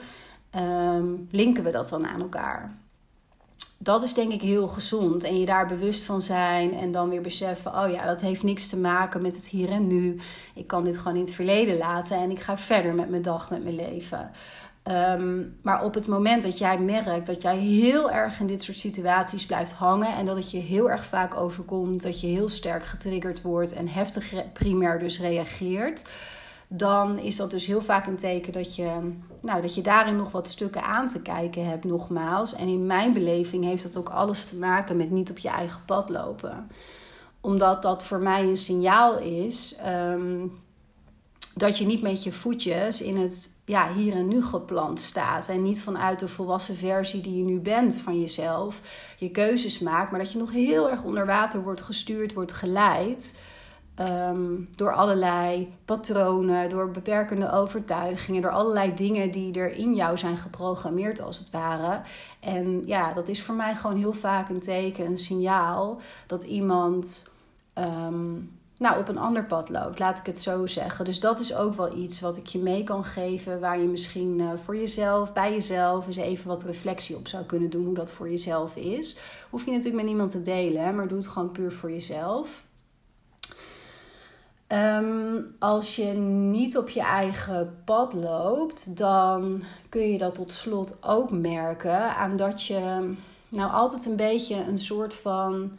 um, 0.55 1.27
linken 1.31 1.63
we 1.63 1.71
dat 1.71 1.89
dan 1.89 2.07
aan 2.07 2.21
elkaar 2.21 2.73
dat 3.83 4.03
is 4.03 4.13
denk 4.13 4.31
ik 4.31 4.41
heel 4.41 4.67
gezond. 4.67 5.23
En 5.23 5.39
je 5.39 5.45
daar 5.45 5.67
bewust 5.67 6.03
van 6.03 6.21
zijn 6.21 6.73
en 6.73 6.91
dan 6.91 7.09
weer 7.09 7.21
beseffen: 7.21 7.83
oh 7.83 7.91
ja, 7.91 8.05
dat 8.05 8.21
heeft 8.21 8.43
niks 8.43 8.69
te 8.69 8.77
maken 8.77 9.21
met 9.21 9.35
het 9.35 9.47
hier 9.47 9.69
en 9.69 9.87
nu. 9.87 10.19
Ik 10.55 10.67
kan 10.67 10.83
dit 10.83 10.97
gewoon 10.97 11.17
in 11.17 11.23
het 11.23 11.33
verleden 11.33 11.77
laten 11.77 12.17
en 12.17 12.31
ik 12.31 12.39
ga 12.39 12.57
verder 12.57 12.93
met 12.93 13.09
mijn 13.09 13.21
dag, 13.21 13.49
met 13.49 13.63
mijn 13.63 13.75
leven. 13.75 14.31
Ehm, 14.83 15.43
maar 15.61 15.83
op 15.83 15.93
het 15.93 16.07
moment 16.07 16.43
dat 16.43 16.57
jij 16.57 16.79
merkt 16.79 17.27
dat 17.27 17.41
jij 17.41 17.57
heel 17.57 18.11
erg 18.11 18.39
in 18.39 18.47
dit 18.47 18.63
soort 18.63 18.77
situaties 18.77 19.45
blijft 19.45 19.71
hangen 19.71 20.15
en 20.15 20.25
dat 20.25 20.35
het 20.35 20.51
je 20.51 20.59
heel 20.59 20.89
erg 20.89 21.05
vaak 21.05 21.35
overkomt, 21.35 22.03
dat 22.03 22.21
je 22.21 22.27
heel 22.27 22.49
sterk 22.49 22.83
getriggerd 22.83 23.41
wordt 23.41 23.73
en 23.73 23.87
heftig 23.87 24.33
primair 24.53 24.99
dus 24.99 25.19
reageert 25.19 26.05
dan 26.73 27.19
is 27.19 27.35
dat 27.35 27.51
dus 27.51 27.65
heel 27.65 27.81
vaak 27.81 28.07
een 28.07 28.17
teken 28.17 28.53
dat 28.53 28.75
je, 28.75 29.11
nou, 29.41 29.61
dat 29.61 29.75
je 29.75 29.81
daarin 29.81 30.17
nog 30.17 30.31
wat 30.31 30.47
stukken 30.47 30.83
aan 30.83 31.07
te 31.07 31.21
kijken 31.21 31.65
hebt, 31.65 31.83
nogmaals. 31.83 32.55
En 32.55 32.67
in 32.67 32.85
mijn 32.85 33.13
beleving 33.13 33.63
heeft 33.63 33.83
dat 33.83 33.97
ook 33.97 34.09
alles 34.09 34.49
te 34.49 34.57
maken 34.57 34.97
met 34.97 35.11
niet 35.11 35.29
op 35.29 35.37
je 35.37 35.49
eigen 35.49 35.85
pad 35.85 36.09
lopen. 36.09 36.71
Omdat 37.41 37.81
dat 37.81 38.03
voor 38.03 38.19
mij 38.19 38.43
een 38.43 38.57
signaal 38.57 39.17
is 39.17 39.75
ehm, 39.75 40.47
dat 41.55 41.77
je 41.77 41.85
niet 41.85 42.01
met 42.01 42.23
je 42.23 42.33
voetjes 42.33 43.01
in 43.01 43.17
het 43.17 43.49
ja, 43.65 43.93
hier 43.93 44.13
en 44.13 44.27
nu 44.27 44.43
geplant 44.43 44.99
staat. 44.99 45.47
En 45.47 45.63
niet 45.63 45.81
vanuit 45.81 46.19
de 46.19 46.27
volwassen 46.27 46.75
versie 46.75 47.21
die 47.21 47.37
je 47.37 47.43
nu 47.43 47.59
bent 47.59 48.01
van 48.01 48.19
jezelf 48.19 48.81
je 49.17 49.29
keuzes 49.29 49.79
maakt. 49.79 50.11
Maar 50.11 50.19
dat 50.19 50.31
je 50.31 50.37
nog 50.37 50.51
heel 50.51 50.89
erg 50.89 51.03
onder 51.03 51.25
water 51.25 51.63
wordt 51.63 51.81
gestuurd, 51.81 52.33
wordt 52.33 52.51
geleid. 52.51 53.33
Ehm, 54.01 54.55
door 54.75 54.93
allerlei 54.93 55.73
patronen, 55.85 56.69
door 56.69 56.91
beperkende 56.91 57.51
overtuigingen, 57.51 58.41
door 58.41 58.51
allerlei 58.51 58.93
dingen 58.93 59.31
die 59.31 59.53
er 59.53 59.73
in 59.73 59.93
jou 59.93 60.17
zijn 60.17 60.37
geprogrammeerd, 60.37 61.21
als 61.21 61.39
het 61.39 61.49
ware. 61.49 62.01
En 62.39 62.83
ja, 62.83 63.13
dat 63.13 63.27
is 63.27 63.43
voor 63.43 63.55
mij 63.55 63.75
gewoon 63.75 63.97
heel 63.97 64.13
vaak 64.13 64.49
een 64.49 64.59
teken, 64.59 65.05
een 65.05 65.17
signaal 65.17 65.99
dat 66.27 66.43
iemand 66.43 67.29
ehm, 67.73 68.33
nou, 68.77 68.99
op 68.99 69.07
een 69.07 69.17
ander 69.17 69.45
pad 69.45 69.69
loopt, 69.69 69.99
laat 69.99 70.17
ik 70.17 70.25
het 70.25 70.41
zo 70.41 70.67
zeggen. 70.67 71.05
Dus 71.05 71.19
dat 71.19 71.39
is 71.39 71.55
ook 71.55 71.73
wel 71.73 71.97
iets 71.97 72.19
wat 72.19 72.37
ik 72.37 72.47
je 72.47 72.59
mee 72.59 72.83
kan 72.83 73.03
geven, 73.03 73.59
waar 73.59 73.79
je 73.79 73.87
misschien 73.87 74.39
uh, 74.39 74.49
voor 74.63 74.75
jezelf, 74.75 75.33
bij 75.33 75.51
jezelf, 75.51 76.07
eens 76.07 76.15
even 76.15 76.47
wat 76.47 76.63
reflectie 76.63 77.15
op 77.15 77.27
zou 77.27 77.43
kunnen 77.43 77.69
doen, 77.69 77.85
hoe 77.85 77.95
dat 77.95 78.11
voor 78.11 78.29
jezelf 78.29 78.75
is. 78.75 79.17
Hoef 79.49 79.65
je 79.65 79.71
natuurlijk 79.71 79.97
met 79.97 80.05
niemand 80.05 80.31
te 80.31 80.41
delen, 80.41 80.95
maar 80.95 81.07
doe 81.07 81.17
het 81.17 81.27
gewoon 81.27 81.51
puur 81.51 81.71
voor 81.71 81.91
jezelf. 81.91 82.63
Ehm, 84.71 85.41
als 85.59 85.95
je 85.95 86.05
niet 86.05 86.77
op 86.77 86.89
je 86.89 87.01
eigen 87.01 87.81
pad 87.85 88.13
loopt, 88.13 88.97
dan 88.97 89.63
kun 89.89 90.11
je 90.11 90.17
dat 90.17 90.35
tot 90.35 90.51
slot 90.51 90.97
ook 91.03 91.31
merken 91.31 92.15
aan 92.15 92.37
dat 92.37 92.65
je 92.65 93.13
nou 93.49 93.71
altijd 93.71 94.05
een 94.05 94.15
beetje 94.15 94.55
een 94.55 94.77
soort 94.77 95.13
van 95.13 95.71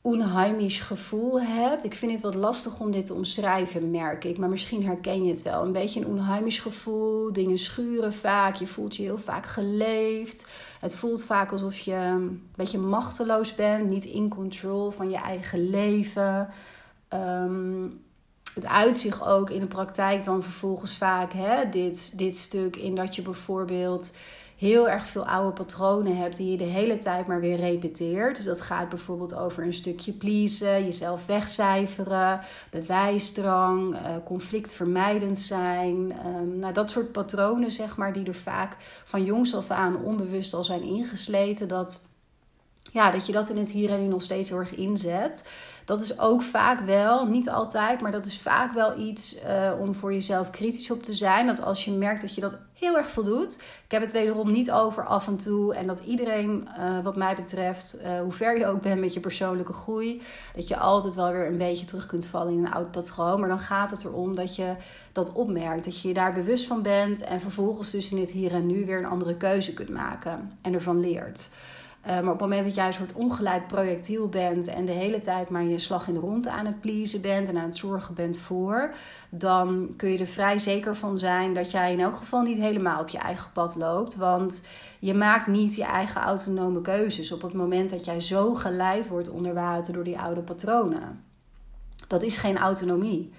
onheimisch 0.00 0.80
gevoel 0.80 1.40
hebt. 1.40 1.84
Ik 1.84 1.94
vind 1.94 2.12
het 2.12 2.20
wat 2.20 2.34
lastig 2.34 2.80
om 2.80 2.90
dit 2.90 3.06
te 3.06 3.14
omschrijven, 3.14 3.90
merk 3.90 4.24
ik. 4.24 4.38
Maar 4.38 4.48
misschien 4.48 4.84
herken 4.84 5.24
je 5.24 5.30
het 5.30 5.42
wel. 5.42 5.62
Een 5.62 5.72
beetje 5.72 6.00
een 6.00 6.06
onheimisch 6.06 6.58
gevoel. 6.58 7.32
Dingen 7.32 7.58
schuren 7.58 8.12
vaak. 8.12 8.54
Je 8.54 8.66
voelt 8.66 8.96
je 8.96 9.02
heel 9.02 9.18
vaak 9.18 9.46
geleefd. 9.46 10.50
Het 10.80 10.94
voelt 10.94 11.24
vaak 11.24 11.52
alsof 11.52 11.78
je 11.78 11.94
een 11.94 12.48
beetje 12.56 12.78
machteloos 12.78 13.54
bent. 13.54 13.90
Niet 13.90 14.04
in 14.04 14.28
control 14.28 14.90
van 14.90 15.10
je 15.10 15.18
eigen 15.18 15.70
leven. 15.70 16.48
Ehm, 17.12 17.88
het 18.54 18.66
uitzicht 18.66 19.26
ook 19.26 19.50
in 19.50 19.60
de 19.60 19.66
praktijk 19.66 20.24
dan 20.24 20.42
vervolgens 20.42 20.96
vaak 20.96 21.32
hè, 21.32 21.68
dit, 21.68 22.18
dit 22.18 22.36
stuk 22.36 22.76
in 22.76 22.94
dat 22.94 23.14
je 23.14 23.22
bijvoorbeeld 23.22 24.16
heel 24.56 24.88
erg 24.88 25.06
veel 25.06 25.26
oude 25.26 25.52
patronen 25.52 26.16
hebt 26.16 26.36
die 26.36 26.50
je 26.50 26.56
de 26.56 26.64
hele 26.64 26.98
tijd 26.98 27.26
maar 27.26 27.40
weer 27.40 27.56
repeteert. 27.56 28.36
Dus 28.36 28.44
dat 28.44 28.60
gaat 28.60 28.88
bijvoorbeeld 28.88 29.34
over 29.34 29.62
een 29.64 29.72
stukje 29.72 30.12
pleasen, 30.12 30.84
jezelf 30.84 31.26
wegcijferen, 31.26 32.40
bewijsdrang, 32.70 33.94
uh, 33.94 34.00
conflictvermijdend 34.24 35.38
zijn. 35.38 36.12
Um, 36.26 36.58
nou, 36.58 36.72
dat 36.72 36.90
soort 36.90 37.12
patronen, 37.12 37.70
zeg 37.70 37.96
maar, 37.96 38.12
die 38.12 38.26
er 38.26 38.34
vaak 38.34 38.76
van 39.04 39.24
jongs 39.24 39.54
af 39.54 39.70
aan 39.70 40.04
onbewust 40.04 40.54
al 40.54 40.64
zijn 40.64 40.82
ingesleten. 40.82 41.68
Dat, 41.68 42.11
ja, 42.92 43.10
dat 43.10 43.26
je 43.26 43.32
dat 43.32 43.48
in 43.48 43.56
het 43.56 43.70
hier 43.70 43.90
en 43.90 44.00
nu 44.00 44.06
nog 44.06 44.22
steeds 44.22 44.48
heel 44.48 44.58
erg 44.58 44.74
inzet 44.74 45.44
dat 45.84 46.00
is 46.00 46.18
ook 46.18 46.42
vaak 46.42 46.80
wel, 46.80 47.26
niet 47.26 47.50
altijd, 47.50 48.00
maar 48.00 48.12
dat 48.12 48.26
is 48.26 48.40
vaak 48.40 48.72
wel 48.72 48.98
iets 48.98 49.36
uh, 49.44 49.72
om 49.80 49.94
voor 49.94 50.12
jezelf 50.12 50.50
kritisch 50.50 50.90
op 50.90 51.02
te 51.02 51.14
zijn. 51.14 51.46
Dat 51.46 51.62
als 51.62 51.84
je 51.84 51.90
merkt 51.90 52.20
dat 52.20 52.34
je 52.34 52.40
dat 52.40 52.62
heel 52.74 52.96
erg 52.96 53.10
voldoet. 53.10 53.54
Ik 53.84 53.90
heb 53.90 54.02
het 54.02 54.12
wederom 54.12 54.52
niet 54.52 54.70
over 54.70 55.06
af 55.06 55.26
en 55.26 55.36
toe. 55.36 55.74
En 55.74 55.86
dat 55.86 56.00
iedereen, 56.00 56.68
uh, 56.78 57.02
wat 57.02 57.16
mij 57.16 57.34
betreft, 57.34 57.98
uh, 58.02 58.20
hoe 58.20 58.32
ver 58.32 58.58
je 58.58 58.66
ook 58.66 58.80
bent 58.80 59.00
met 59.00 59.14
je 59.14 59.20
persoonlijke 59.20 59.72
groei, 59.72 60.22
dat 60.54 60.68
je 60.68 60.76
altijd 60.76 61.14
wel 61.14 61.32
weer 61.32 61.46
een 61.46 61.58
beetje 61.58 61.84
terug 61.84 62.06
kunt 62.06 62.26
vallen 62.26 62.52
in 62.52 62.64
een 62.64 62.72
oud 62.72 62.90
patroon. 62.90 63.40
Maar 63.40 63.48
dan 63.48 63.58
gaat 63.58 63.90
het 63.90 64.04
erom 64.04 64.34
dat 64.34 64.56
je 64.56 64.74
dat 65.12 65.32
opmerkt. 65.32 65.84
Dat 65.84 66.00
je 66.00 66.08
je 66.08 66.14
daar 66.14 66.32
bewust 66.32 66.66
van 66.66 66.82
bent. 66.82 67.24
En 67.24 67.40
vervolgens 67.40 67.90
dus 67.90 68.12
in 68.12 68.20
het 68.20 68.30
hier 68.30 68.52
en 68.52 68.66
nu 68.66 68.86
weer 68.86 68.98
een 68.98 69.06
andere 69.06 69.36
keuze 69.36 69.74
kunt 69.74 69.90
maken. 69.90 70.52
En 70.62 70.74
ervan 70.74 71.00
leert. 71.00 71.48
Uh, 72.06 72.08
maar 72.08 72.32
op 72.32 72.40
het 72.40 72.40
moment 72.40 72.64
dat 72.64 72.74
jij 72.74 72.86
een 72.86 72.92
soort 72.92 73.12
ongeleid 73.12 73.66
projectiel 73.66 74.28
bent 74.28 74.68
en 74.68 74.84
de 74.84 74.92
hele 74.92 75.20
tijd 75.20 75.50
maar 75.50 75.62
je 75.62 75.78
slag 75.78 76.08
in 76.08 76.14
de 76.14 76.20
rond 76.20 76.46
aan 76.46 76.66
het 76.66 76.80
pleasen 76.80 77.20
bent 77.20 77.48
en 77.48 77.56
aan 77.56 77.64
het 77.64 77.76
zorgen 77.76 78.14
bent 78.14 78.38
voor, 78.38 78.94
dan 79.30 79.94
kun 79.96 80.10
je 80.10 80.18
er 80.18 80.26
vrij 80.26 80.58
zeker 80.58 80.96
van 80.96 81.18
zijn 81.18 81.52
dat 81.52 81.70
jij 81.70 81.92
in 81.92 82.00
elk 82.00 82.16
geval 82.16 82.42
niet 82.42 82.58
helemaal 82.58 83.00
op 83.00 83.08
je 83.08 83.18
eigen 83.18 83.52
pad 83.52 83.74
loopt. 83.74 84.16
Want 84.16 84.66
je 84.98 85.14
maakt 85.14 85.46
niet 85.46 85.74
je 85.74 85.84
eigen 85.84 86.20
autonome 86.20 86.80
keuzes 86.80 87.32
op 87.32 87.42
het 87.42 87.52
moment 87.52 87.90
dat 87.90 88.04
jij 88.04 88.20
zo 88.20 88.54
geleid 88.54 89.08
wordt 89.08 89.30
onder 89.30 89.54
water 89.54 89.92
door 89.92 90.04
die 90.04 90.18
oude 90.18 90.40
patronen. 90.40 91.24
Dat 92.06 92.22
is 92.22 92.36
geen 92.36 92.58
autonomie. 92.58 93.32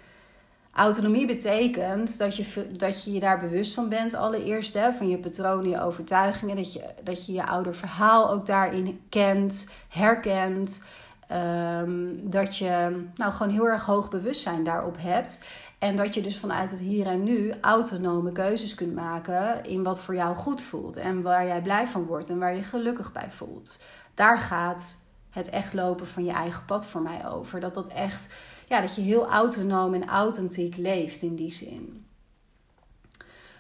Autonomie 0.74 1.26
betekent 1.26 2.18
dat 2.18 2.36
je, 2.36 2.72
dat 2.78 3.04
je 3.04 3.12
je 3.12 3.20
daar 3.20 3.40
bewust 3.40 3.74
van 3.74 3.90
bent, 3.90 4.14
allereerst, 4.14 4.74
hè, 4.74 4.92
van 4.92 5.10
je 5.10 5.18
patronen, 5.18 5.70
je 5.70 5.82
overtuigingen. 5.82 6.56
Dat 6.56 6.74
je, 6.74 6.84
dat 7.04 7.26
je 7.26 7.34
je 7.34 7.48
ouder 7.48 7.76
verhaal 7.76 8.32
ook 8.32 8.46
daarin 8.46 9.02
kent, 9.10 9.72
herkent. 9.90 10.84
Ehm, 11.28 12.08
dat 12.22 12.58
je 12.58 13.04
nou, 13.16 13.32
gewoon 13.32 13.52
heel 13.52 13.68
erg 13.68 13.86
hoog 13.86 14.10
bewustzijn 14.10 14.64
daarop 14.64 14.96
hebt. 15.00 15.48
En 15.80 15.96
dat 15.96 16.14
je 16.14 16.22
dus 16.22 16.38
vanuit 16.38 16.72
het 16.72 16.80
hier 16.80 17.08
en 17.08 17.24
nu 17.24 17.54
autonome 17.62 18.32
keuzes 18.32 18.76
kunt 18.76 18.96
maken 18.96 19.66
in 19.66 19.84
wat 19.84 20.02
voor 20.02 20.16
jou 20.16 20.36
goed 20.36 20.62
voelt. 20.62 20.96
En 20.96 21.22
waar 21.22 21.46
jij 21.46 21.62
blij 21.62 21.88
van 21.88 22.06
wordt 22.06 22.30
en 22.30 22.40
waar 22.40 22.56
je 22.56 22.64
gelukkig 22.64 23.12
bij 23.12 23.32
voelt. 23.32 23.84
Daar 24.14 24.40
gaat 24.40 24.98
het 25.30 25.50
echt 25.50 25.74
lopen 25.74 26.08
van 26.08 26.26
je 26.26 26.32
eigen 26.32 26.66
pad 26.66 26.88
voor 26.88 27.02
mij 27.02 27.28
over. 27.28 27.60
Dat 27.60 27.74
dat 27.74 27.88
echt 27.88 28.34
ja, 28.68 28.82
dat 28.82 28.96
je 28.96 29.02
heel 29.02 29.30
autonoom 29.30 29.94
en 29.94 30.08
authentiek 30.08 30.78
leeft 30.78 31.22
in 31.22 31.36
die 31.36 31.52
zin. 31.52 32.06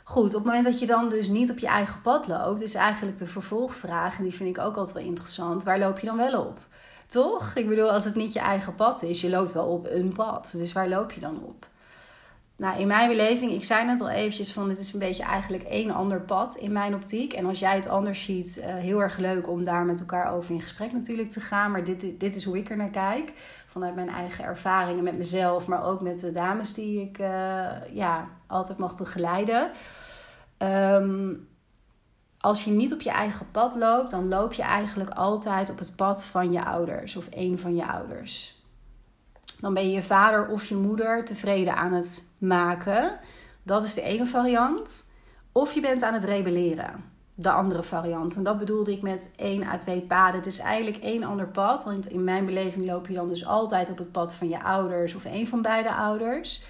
Goed, 0.03 0.27
op 0.27 0.33
het 0.33 0.43
moment 0.43 0.65
dat 0.65 0.79
je 0.79 0.85
dan 0.85 1.09
dus 1.09 1.27
niet 1.27 1.51
op 1.51 1.57
je 1.57 1.67
eigen 1.67 2.01
pad 2.01 2.27
loopt, 2.27 2.61
is 2.61 2.73
eigenlijk 2.73 3.17
de 3.17 3.25
vervolgvraag, 3.25 4.17
en 4.17 4.23
die 4.23 4.33
vind 4.33 4.57
ik 4.57 4.63
ook 4.63 4.77
altijd 4.77 4.95
wel 4.95 5.05
interessant, 5.05 5.63
waar 5.63 5.79
loop 5.79 5.99
je 5.99 6.07
dan 6.07 6.17
wel 6.17 6.45
op? 6.45 6.59
Toch? 7.07 7.55
Ik 7.55 7.67
bedoel, 7.67 7.91
als 7.91 8.03
het 8.03 8.15
niet 8.15 8.33
je 8.33 8.39
eigen 8.39 8.75
pad 8.75 9.01
is, 9.01 9.21
je 9.21 9.29
loopt 9.29 9.51
wel 9.51 9.65
op 9.65 9.87
een 9.89 10.13
pad. 10.13 10.53
Dus 10.57 10.73
waar 10.73 10.89
loop 10.89 11.11
je 11.11 11.19
dan 11.19 11.43
op? 11.43 11.67
Nou, 12.55 12.79
in 12.79 12.87
mijn 12.87 13.07
beleving, 13.07 13.51
ik 13.51 13.63
zei 13.63 13.85
net 13.85 14.01
al 14.01 14.09
eventjes 14.09 14.51
van 14.51 14.67
dit 14.67 14.77
is 14.77 14.93
een 14.93 14.99
beetje 14.99 15.23
eigenlijk 15.23 15.63
één 15.63 15.91
ander 15.91 16.21
pad 16.21 16.55
in 16.55 16.71
mijn 16.71 16.95
optiek. 16.95 17.33
En 17.33 17.45
als 17.45 17.59
jij 17.59 17.75
het 17.75 17.87
anders 17.87 18.23
ziet, 18.23 18.57
uh, 18.57 18.65
heel 18.65 19.01
erg 19.01 19.17
leuk 19.17 19.49
om 19.49 19.63
daar 19.63 19.85
met 19.85 19.99
elkaar 19.99 20.33
over 20.33 20.53
in 20.53 20.61
gesprek 20.61 20.91
natuurlijk 20.91 21.29
te 21.29 21.39
gaan. 21.39 21.71
Maar 21.71 21.83
dit, 21.83 22.19
dit 22.19 22.35
is 22.35 22.43
hoe 22.43 22.57
ik 22.57 22.69
er 22.69 22.77
naar 22.77 22.89
kijk. 22.89 23.33
Vanuit 23.67 23.95
mijn 23.95 24.09
eigen 24.09 24.43
ervaringen 24.43 25.03
met 25.03 25.17
mezelf, 25.17 25.67
maar 25.67 25.83
ook 25.83 26.01
met 26.01 26.19
de 26.19 26.31
dames 26.31 26.73
die 26.73 27.01
ik 27.01 27.19
uh, 27.19 27.69
ja, 27.93 28.27
altijd 28.47 28.77
mag 28.77 28.97
begeleiden. 28.97 29.71
Um, 30.57 31.47
als 32.39 32.63
je 32.63 32.71
niet 32.71 32.93
op 32.93 33.01
je 33.01 33.11
eigen 33.11 33.51
pad 33.51 33.75
loopt, 33.75 34.09
dan 34.09 34.27
loop 34.27 34.53
je 34.53 34.61
eigenlijk 34.61 35.09
altijd 35.09 35.69
op 35.69 35.79
het 35.79 35.95
pad 35.95 36.23
van 36.23 36.51
je 36.51 36.65
ouders 36.65 37.15
of 37.15 37.27
een 37.31 37.59
van 37.59 37.75
je 37.75 37.85
ouders 37.87 38.62
dan 39.63 39.73
ben 39.73 39.83
je 39.83 39.91
je 39.91 40.03
vader 40.03 40.47
of 40.47 40.65
je 40.65 40.75
moeder 40.75 41.25
tevreden 41.25 41.75
aan 41.75 41.93
het 41.93 42.29
maken. 42.37 43.19
Dat 43.63 43.83
is 43.83 43.93
de 43.93 44.01
ene 44.01 44.25
variant. 44.25 45.11
Of 45.51 45.73
je 45.73 45.81
bent 45.81 46.03
aan 46.03 46.13
het 46.13 46.23
rebelleren. 46.23 47.03
De 47.35 47.51
andere 47.51 47.83
variant. 47.83 48.35
En 48.35 48.43
dat 48.43 48.57
bedoelde 48.57 48.91
ik 48.91 49.01
met 49.01 49.31
één 49.35 49.63
à 49.63 49.77
twee 49.77 50.01
paden. 50.01 50.35
Het 50.35 50.45
is 50.45 50.59
eigenlijk 50.59 51.03
één 51.03 51.23
ander 51.23 51.47
pad. 51.47 51.83
Want 51.83 52.07
in 52.07 52.23
mijn 52.23 52.45
beleving 52.45 52.85
loop 52.85 53.07
je 53.07 53.13
dan 53.13 53.27
dus 53.27 53.45
altijd 53.45 53.89
op 53.89 53.97
het 53.97 54.11
pad 54.11 54.35
van 54.35 54.49
je 54.49 54.63
ouders 54.63 55.15
of 55.15 55.25
een 55.25 55.47
van 55.47 55.61
beide 55.61 55.93
ouders. 55.93 56.63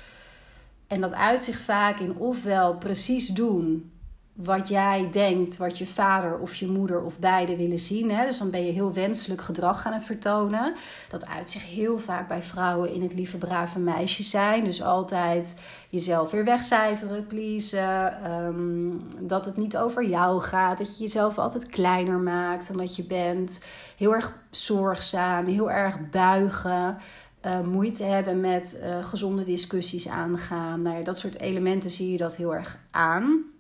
En 0.88 1.02
dat 1.02 1.14
uitzicht 1.14 1.62
vaak 1.62 2.00
in 2.00 2.16
ofwel 2.16 2.78
precies 2.78 3.28
doen 3.28 3.92
wat 4.34 4.68
jij 4.68 5.10
denkt, 5.12 5.58
wat 5.58 5.78
je 5.78 5.88
vader 5.88 6.38
of 6.38 6.56
je 6.56 6.68
moeder 6.68 7.02
of 7.02 7.20
beide 7.20 7.56
willen 7.56 7.80
zien. 7.80 8.12
Hè? 8.12 8.26
Dus 8.26 8.38
dan 8.38 8.50
ben 8.50 8.66
je 8.66 8.72
heel 8.72 8.94
wenselijk 8.94 9.42
gedrag 9.42 9.86
aan 9.86 9.94
het 9.94 10.06
vertonen. 10.06 10.74
Dat 11.10 11.28
uitzicht 11.28 11.66
heel 11.66 11.98
vaak 12.00 12.28
bij 12.28 12.42
vrouwen 12.42 12.94
in 12.94 13.02
het 13.02 13.14
lieve 13.14 13.38
brave 13.38 13.80
meisje 13.80 14.24
zijn. 14.24 14.64
Dus 14.64 14.84
altijd 14.84 15.60
jezelf 15.90 16.32
weer 16.32 16.46
wegcijferen, 16.46 17.28
pleasen. 17.28 18.32
Um, 18.32 19.02
dat 19.20 19.46
het 19.46 19.58
niet 19.58 19.78
over 19.78 20.06
jou 20.06 20.42
gaat. 20.42 20.78
Dat 20.78 20.98
je 20.98 21.04
jezelf 21.04 21.38
altijd 21.38 21.68
kleiner 21.68 22.18
maakt 22.18 22.68
dan 22.68 22.78
dat 22.78 22.96
je 22.96 23.04
bent. 23.04 23.66
Heel 23.98 24.14
erg 24.14 24.38
zorgzaam, 24.50 25.46
heel 25.46 25.72
erg 25.72 26.10
buigen. 26.10 26.98
Uh, 27.46 27.60
moeite 27.60 28.04
hebben 28.04 28.42
met 28.42 28.80
uh, 28.84 29.06
gezonde 29.06 29.44
discussies 29.44 30.08
aangaan. 30.08 30.82
Nou 30.82 31.04
dat 31.04 31.18
soort 31.18 31.40
elementen 31.40 31.90
zie 31.90 32.12
je 32.12 32.18
dat 32.18 32.36
heel 32.36 32.56
erg 32.56 32.78
aan. 32.92 33.53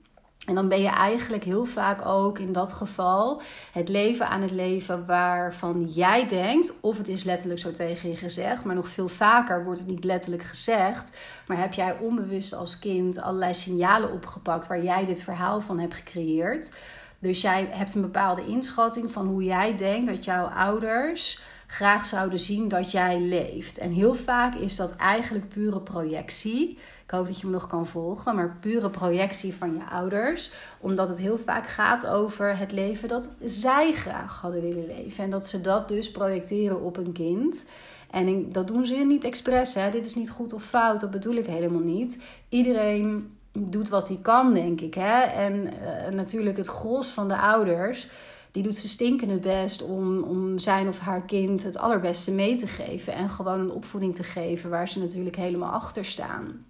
En 0.45 0.55
dan 0.55 0.67
ben 0.67 0.81
je 0.81 0.89
eigenlijk 0.89 1.43
heel 1.43 1.65
vaak 1.65 2.05
ook 2.05 2.39
in 2.39 2.51
dat 2.51 2.73
geval 2.73 3.41
het 3.71 3.89
leven 3.89 4.27
aan 4.27 4.41
het 4.41 4.51
leven 4.51 5.05
waarvan 5.05 5.85
jij 5.85 6.27
denkt, 6.27 6.73
of 6.81 6.97
het 6.97 7.07
is 7.07 7.23
letterlijk 7.23 7.59
zo 7.59 7.71
tegen 7.71 8.09
je 8.09 8.15
gezegd, 8.15 8.65
maar 8.65 8.75
nog 8.75 8.87
veel 8.87 9.07
vaker 9.07 9.63
wordt 9.63 9.79
het 9.79 9.87
niet 9.87 10.03
letterlijk 10.03 10.43
gezegd, 10.43 11.17
maar 11.47 11.57
heb 11.57 11.73
jij 11.73 11.97
onbewust 11.99 12.53
als 12.53 12.79
kind 12.79 13.21
allerlei 13.21 13.53
signalen 13.53 14.11
opgepakt 14.11 14.67
waar 14.67 14.83
jij 14.83 15.05
dit 15.05 15.23
verhaal 15.23 15.61
van 15.61 15.79
hebt 15.79 15.93
gecreëerd. 15.93 16.71
Dus 17.19 17.41
jij 17.41 17.67
hebt 17.71 17.93
een 17.93 18.01
bepaalde 18.01 18.45
inschatting 18.45 19.11
van 19.11 19.27
hoe 19.27 19.43
jij 19.43 19.77
denkt 19.77 20.07
dat 20.07 20.25
jouw 20.25 20.45
ouders 20.45 21.41
graag 21.67 22.05
zouden 22.05 22.39
zien 22.39 22.67
dat 22.67 22.91
jij 22.91 23.19
leeft. 23.19 23.77
En 23.77 23.91
heel 23.91 24.13
vaak 24.15 24.55
is 24.55 24.75
dat 24.75 24.95
eigenlijk 24.95 25.49
pure 25.49 25.81
projectie. 25.81 26.77
Ik 27.03 27.11
hoop 27.11 27.27
dat 27.27 27.39
je 27.39 27.45
me 27.45 27.51
nog 27.51 27.67
kan 27.67 27.87
volgen, 27.87 28.35
maar 28.35 28.57
pure 28.59 28.89
projectie 28.89 29.53
van 29.53 29.73
je 29.73 29.85
ouders. 29.91 30.51
Omdat 30.79 31.07
het 31.07 31.17
heel 31.17 31.37
vaak 31.37 31.67
gaat 31.67 32.07
over 32.07 32.57
het 32.57 32.71
leven 32.71 33.07
dat 33.07 33.29
zij 33.43 33.93
graag 33.93 34.41
hadden 34.41 34.61
willen 34.61 34.85
leven. 34.85 35.23
En 35.23 35.29
dat 35.29 35.47
ze 35.47 35.61
dat 35.61 35.87
dus 35.87 36.11
projecteren 36.11 36.81
op 36.81 36.97
een 36.97 37.11
kind. 37.11 37.65
En 38.11 38.51
dat 38.51 38.67
doen 38.67 38.85
ze 38.85 38.95
niet 38.95 39.23
expres. 39.23 39.73
Hè? 39.73 39.89
Dit 39.89 40.05
is 40.05 40.15
niet 40.15 40.29
goed 40.29 40.53
of 40.53 40.63
fout, 40.63 40.99
dat 40.99 41.11
bedoel 41.11 41.35
ik 41.35 41.45
helemaal 41.45 41.81
niet. 41.81 42.23
Iedereen 42.49 43.37
doet 43.51 43.89
wat 43.89 44.07
hij 44.07 44.19
kan, 44.21 44.53
denk 44.53 44.81
ik. 44.81 44.93
Hè? 44.93 45.21
En 45.21 45.53
uh, 45.53 46.13
natuurlijk 46.13 46.57
het 46.57 46.67
gros 46.67 47.09
van 47.09 47.27
de 47.27 47.37
ouders 47.37 48.09
die 48.51 48.63
doet 48.63 48.75
ze 48.75 48.87
stinkende 48.87 49.39
best 49.39 49.81
om, 49.81 50.23
om 50.23 50.57
zijn 50.57 50.87
of 50.87 50.99
haar 50.99 51.25
kind 51.25 51.63
het 51.63 51.77
allerbeste 51.77 52.31
mee 52.31 52.55
te 52.55 52.67
geven. 52.67 53.13
En 53.13 53.29
gewoon 53.29 53.59
een 53.59 53.71
opvoeding 53.71 54.15
te 54.15 54.23
geven 54.23 54.69
waar 54.69 54.89
ze 54.89 54.99
natuurlijk 54.99 55.35
helemaal 55.35 55.71
achter 55.71 56.05
staan. 56.05 56.65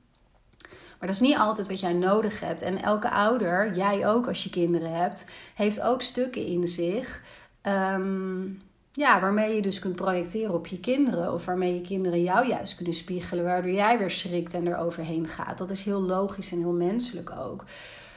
Maar 1.03 1.11
dat 1.11 1.21
is 1.21 1.27
niet 1.27 1.37
altijd 1.37 1.67
wat 1.67 1.79
jij 1.79 1.93
nodig 1.93 2.39
hebt. 2.39 2.61
En 2.61 2.81
elke 2.81 3.09
ouder, 3.09 3.75
jij 3.75 4.07
ook 4.07 4.27
als 4.27 4.43
je 4.43 4.49
kinderen 4.49 4.91
hebt, 4.91 5.31
heeft 5.55 5.81
ook 5.81 6.01
stukken 6.01 6.45
in 6.45 6.67
zich. 6.67 7.23
Ehm, 7.61 8.43
ja, 8.91 9.19
waarmee 9.19 9.55
je 9.55 9.61
dus 9.61 9.79
kunt 9.79 9.95
projecteren 9.95 10.53
op 10.53 10.67
je 10.67 10.79
kinderen. 10.79 11.33
Of 11.33 11.45
waarmee 11.45 11.73
je 11.73 11.81
kinderen 11.81 12.23
jou 12.23 12.47
juist 12.47 12.75
kunnen 12.75 12.93
spiegelen. 12.93 13.43
Waardoor 13.43 13.71
jij 13.71 13.97
weer 13.97 14.11
schrikt 14.11 14.53
en 14.53 14.67
er 14.67 14.77
overheen 14.77 15.27
gaat. 15.27 15.57
Dat 15.57 15.69
is 15.69 15.83
heel 15.83 16.01
logisch 16.01 16.51
en 16.51 16.59
heel 16.59 16.73
menselijk 16.73 17.31
ook. 17.31 17.65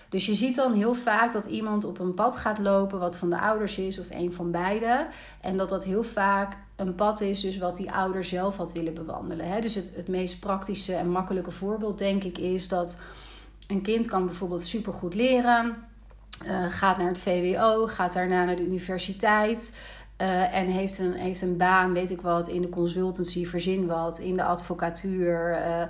Dus 0.09 0.27
je 0.27 0.35
ziet 0.35 0.55
dan 0.55 0.73
heel 0.73 0.95
vaak 0.95 1.33
dat 1.33 1.45
iemand 1.45 1.85
op 1.85 1.99
een 1.99 2.14
pad 2.14 2.37
gaat 2.37 2.59
lopen 2.59 2.99
wat 2.99 3.16
van 3.16 3.31
de 3.31 3.40
ouders 3.40 3.79
is 3.79 4.01
of 4.01 4.07
een 4.11 4.33
van 4.33 4.51
beide. 4.51 5.07
En 5.40 5.57
dat 5.57 5.69
dat 5.69 5.85
heel 5.85 6.03
vaak 6.03 6.57
een 6.77 6.95
pad 6.95 7.21
is 7.21 7.40
dus 7.40 7.59
wat 7.59 7.77
die 7.77 7.92
ouder 7.92 8.25
zelf 8.25 8.57
had 8.57 8.73
willen 8.73 8.95
bewandelen. 8.95 9.61
Dus 9.61 9.75
het, 9.75 9.92
het 9.97 10.09
meest 10.09 10.40
praktische 10.40 10.95
en 10.95 11.11
makkelijke 11.11 11.51
voorbeeld 11.51 11.99
denk 11.99 12.25
ik 12.25 12.38
is 12.38 12.69
dat 12.69 13.01
een 13.66 13.83
kind 13.83 14.07
kan 14.07 14.27
bijvoorbeeld 14.27 14.62
supergoed 14.62 15.14
leren. 15.14 15.77
Uh, 16.47 16.64
gaat 16.69 16.99
naar 16.99 17.09
het 17.09 17.19
VWO, 17.19 17.87
gaat 17.87 18.12
daarna 18.12 18.45
naar 18.45 18.57
de 18.57 18.66
universiteit. 18.66 19.79
Uh, 20.21 20.55
en 20.55 20.66
heeft 20.66 20.99
een, 20.99 21.12
heeft 21.12 21.40
een 21.40 21.57
baan, 21.57 21.92
weet 21.92 22.11
ik 22.11 22.21
wat, 22.21 22.49
in 22.49 22.62
de 22.62 22.69
consultancy, 22.69 23.47
verzin 23.47 23.87
wat, 23.87 24.19
in 24.19 24.37
de 24.37 24.45
advocatuur, 24.45 25.51
uh, 25.51 25.83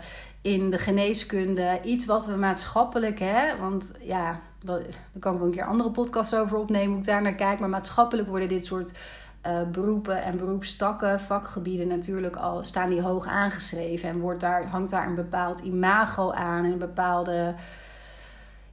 in 0.46 0.70
de 0.70 0.78
geneeskunde. 0.78 1.80
Iets 1.84 2.04
wat 2.04 2.26
we 2.26 2.36
maatschappelijk, 2.36 3.18
hè, 3.18 3.56
want 3.58 3.92
ja, 4.00 4.40
daar 4.62 4.80
kan 5.18 5.32
ik 5.32 5.38
wel 5.38 5.48
een 5.48 5.54
keer 5.54 5.66
andere 5.66 5.90
podcasts 5.90 6.34
over 6.34 6.58
opnemen, 6.58 6.88
hoe 6.88 6.98
ik 6.98 7.04
daar 7.04 7.22
naar 7.22 7.34
kijk. 7.34 7.58
Maar 7.58 7.68
maatschappelijk 7.68 8.28
worden 8.28 8.48
dit 8.48 8.64
soort 8.64 8.98
uh, 9.46 9.62
beroepen 9.72 10.22
en 10.22 10.36
beroepstakken, 10.36 11.20
vakgebieden 11.20 11.88
natuurlijk 11.88 12.36
al, 12.36 12.64
staan 12.64 12.90
die 12.90 13.02
hoog 13.02 13.26
aangeschreven. 13.26 14.08
En 14.08 14.18
wordt 14.18 14.40
daar, 14.40 14.66
hangt 14.66 14.90
daar 14.90 15.06
een 15.06 15.14
bepaald 15.14 15.60
imago 15.60 16.32
aan 16.32 16.64
en 16.64 16.72
een 16.72 16.78
bepaalde 16.78 17.54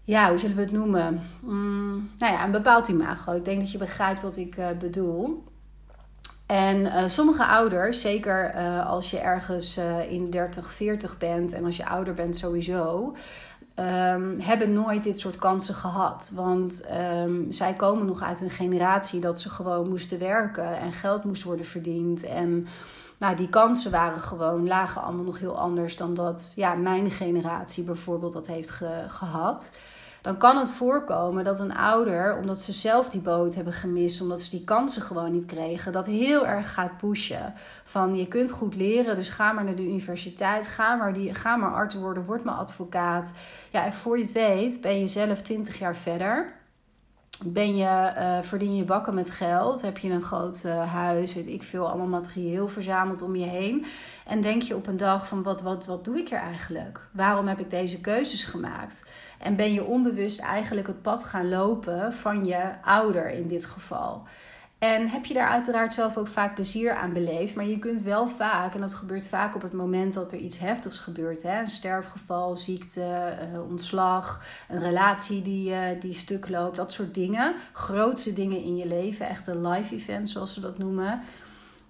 ja, 0.03 0.29
hoe 0.29 0.37
zullen 0.37 0.55
we 0.55 0.61
het 0.61 0.71
noemen? 0.71 1.21
Mm, 1.39 2.09
nou 2.17 2.33
ja, 2.33 2.43
een 2.43 2.51
bepaald 2.51 2.87
imago. 2.87 3.35
Ik 3.35 3.45
denk 3.45 3.59
dat 3.59 3.71
je 3.71 3.77
begrijpt 3.77 4.21
wat 4.21 4.35
ik 4.35 4.57
uh, 4.57 4.67
bedoel. 4.79 5.43
En 6.53 6.81
uh, 6.81 7.03
sommige 7.05 7.45
ouders, 7.45 8.01
zeker 8.01 8.55
uh, 8.55 8.89
als 8.89 9.11
je 9.11 9.19
ergens 9.19 9.79
in 10.07 10.29
30, 10.29 10.71
40 10.73 11.17
bent 11.17 11.53
en 11.53 11.65
als 11.65 11.77
je 11.77 11.85
ouder 11.85 12.13
bent 12.13 12.37
sowieso, 12.37 13.15
um, 13.75 14.39
hebben 14.39 14.73
nooit 14.73 15.03
dit 15.03 15.19
soort 15.19 15.35
kansen 15.35 15.75
gehad. 15.75 16.31
Want 16.35 16.85
um, 17.25 17.51
zij 17.51 17.73
komen 17.73 18.05
nog 18.05 18.23
uit 18.23 18.41
een 18.41 18.49
generatie 18.49 19.19
dat 19.19 19.41
ze 19.41 19.49
gewoon 19.49 19.89
moesten 19.89 20.19
werken 20.19 20.77
en 20.77 20.91
geld 20.91 21.23
moest 21.23 21.43
worden 21.43 21.65
verdiend. 21.65 22.23
En 22.23 22.67
nou, 23.19 23.35
die 23.35 23.49
kansen 23.49 23.91
waren 23.91 24.19
gewoon, 24.19 24.67
lagen 24.67 25.01
allemaal 25.01 25.25
nog 25.25 25.39
heel 25.39 25.57
anders 25.57 25.95
dan 25.95 26.13
dat 26.13 26.53
ja, 26.55 26.73
mijn 26.73 27.11
generatie 27.11 27.83
bijvoorbeeld 27.83 28.33
dat 28.33 28.47
heeft 28.47 28.69
ge 28.69 29.03
gehad 29.07 29.77
dan 30.23 30.37
kan 30.37 30.57
het 30.57 30.71
voorkomen 30.71 31.43
dat 31.43 31.59
een 31.59 31.75
ouder, 31.75 32.37
omdat 32.37 32.61
ze 32.61 32.73
zelf 32.73 33.09
die 33.09 33.21
boot 33.21 33.55
hebben 33.55 33.73
gemist, 33.73 34.21
omdat 34.21 34.41
ze 34.41 34.49
die 34.49 34.63
kansen 34.63 35.01
gewoon 35.01 35.31
niet 35.31 35.45
kregen, 35.45 35.91
dat 35.91 36.05
heel 36.05 36.47
erg 36.47 36.73
gaat 36.73 36.97
pushen. 36.97 37.53
Van 37.83 38.15
je 38.15 38.27
kunt 38.27 38.51
goed 38.51 38.75
leren, 38.75 39.15
dus 39.15 39.29
ga 39.29 39.51
maar 39.51 39.63
naar 39.63 39.75
de 39.75 39.87
universiteit, 39.87 40.67
ga 40.67 40.95
maar, 40.95 41.13
die, 41.13 41.33
ga 41.33 41.55
maar 41.55 41.73
arts 41.73 41.95
worden, 41.95 42.25
word 42.25 42.43
maar 42.43 42.55
advocaat. 42.55 43.33
Ja, 43.71 43.85
en 43.85 43.93
voor 43.93 44.17
je 44.17 44.23
het 44.23 44.31
weet 44.31 44.81
ben 44.81 44.99
je 44.99 45.07
zelf 45.07 45.41
20 45.41 45.79
jaar 45.79 45.95
verder 45.95 46.53
ben 47.45 47.75
je, 47.75 48.13
uh, 48.17 48.37
verdien 48.41 48.75
je 48.75 48.83
bakken 48.83 49.13
met 49.13 49.31
geld, 49.31 49.81
heb 49.81 49.97
je 49.97 50.09
een 50.09 50.21
groot 50.21 50.63
uh, 50.65 50.93
huis, 50.93 51.33
weet 51.33 51.47
ik 51.47 51.63
veel, 51.63 51.87
allemaal 51.87 52.07
materieel 52.07 52.67
verzameld 52.67 53.21
om 53.21 53.35
je 53.35 53.45
heen. 53.45 53.85
En 54.25 54.41
denk 54.41 54.61
je 54.61 54.75
op 54.75 54.87
een 54.87 54.97
dag 54.97 55.27
van 55.27 55.43
wat, 55.43 55.61
wat, 55.61 55.85
wat 55.85 56.05
doe 56.05 56.17
ik 56.17 56.31
er 56.31 56.39
eigenlijk? 56.39 57.07
Waarom 57.11 57.47
heb 57.47 57.59
ik 57.59 57.69
deze 57.69 58.01
keuzes 58.01 58.43
gemaakt? 58.43 59.05
En 59.39 59.55
ben 59.55 59.73
je 59.73 59.83
onbewust 59.83 60.39
eigenlijk 60.39 60.87
het 60.87 61.01
pad 61.01 61.23
gaan 61.23 61.49
lopen 61.49 62.13
van 62.13 62.45
je 62.45 62.71
ouder 62.81 63.29
in 63.29 63.47
dit 63.47 63.65
geval. 63.65 64.23
En 64.83 65.09
heb 65.09 65.25
je 65.25 65.33
daar 65.33 65.47
uiteraard 65.47 65.93
zelf 65.93 66.17
ook 66.17 66.27
vaak 66.27 66.55
plezier 66.55 66.95
aan 66.95 67.13
beleefd. 67.13 67.55
Maar 67.55 67.65
je 67.65 67.79
kunt 67.79 68.01
wel 68.01 68.27
vaak, 68.27 68.73
en 68.73 68.81
dat 68.81 68.93
gebeurt 68.93 69.27
vaak 69.27 69.55
op 69.55 69.61
het 69.61 69.73
moment 69.73 70.13
dat 70.13 70.31
er 70.31 70.37
iets 70.37 70.59
heftigs 70.59 70.99
gebeurt. 70.99 71.43
Hè? 71.43 71.59
Een 71.59 71.67
sterfgeval, 71.67 72.55
ziekte, 72.55 73.37
uh, 73.53 73.69
ontslag, 73.69 74.45
een 74.67 74.79
relatie 74.79 75.41
die, 75.41 75.69
uh, 75.69 75.77
die 75.99 76.13
stuk 76.13 76.49
loopt. 76.49 76.75
Dat 76.75 76.91
soort 76.91 77.13
dingen. 77.13 77.53
Grootste 77.73 78.33
dingen 78.33 78.63
in 78.63 78.75
je 78.75 78.87
leven. 78.87 79.27
Echte 79.27 79.59
life 79.59 79.95
events 79.95 80.31
zoals 80.31 80.53
ze 80.53 80.59
dat 80.59 80.77
noemen 80.77 81.21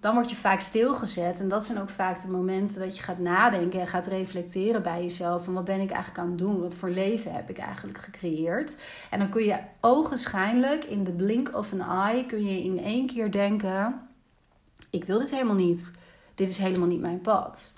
dan 0.04 0.14
word 0.14 0.30
je 0.30 0.36
vaak 0.36 0.60
stilgezet. 0.60 1.40
En 1.40 1.48
dat 1.48 1.66
zijn 1.66 1.82
ook 1.82 1.90
vaak 1.90 2.22
de 2.22 2.28
momenten 2.28 2.80
dat 2.80 2.96
je 2.96 3.04
gaat 3.04 3.20
nadenken 3.20 3.80
en 3.80 3.88
gaat 3.88 4.08
reflecteren 4.08 4.84
bij 4.84 5.02
jezelf. 5.02 5.44
Van 5.44 5.54
wat 5.54 5.64
ben 5.64 5.80
ik 5.80 5.92
eigenlijk 5.92 6.24
aan 6.24 6.30
het 6.30 6.38
doen? 6.38 6.62
Wat 6.62 6.76
voor 6.76 6.90
leven 6.90 7.34
heb 7.34 7.50
ik 7.50 7.58
eigenlijk 7.58 7.98
gecreëerd? 7.98 8.82
En 9.10 9.20
dan 9.20 9.30
kun 9.30 9.44
je 9.44 9.60
ogenschijnlijk 9.82 10.84
in 10.84 11.04
de 11.04 11.12
blink 11.12 11.56
of 11.56 11.74
an 11.74 11.82
eye 11.82 12.26
kun 12.26 12.46
je 12.46 12.64
in 12.64 12.80
één 12.80 13.08
keer 13.08 13.32
denken: 13.32 14.02
ik 14.90 15.06
wil 15.06 15.20
dit 15.20 15.32
helemaal 15.32 15.56
niet. 15.56 15.92
Dit 16.36 16.50
is 16.50 16.58
helemaal 16.58 16.88
niet 16.88 17.02
mijn 17.02 17.22
pad. 17.22 17.74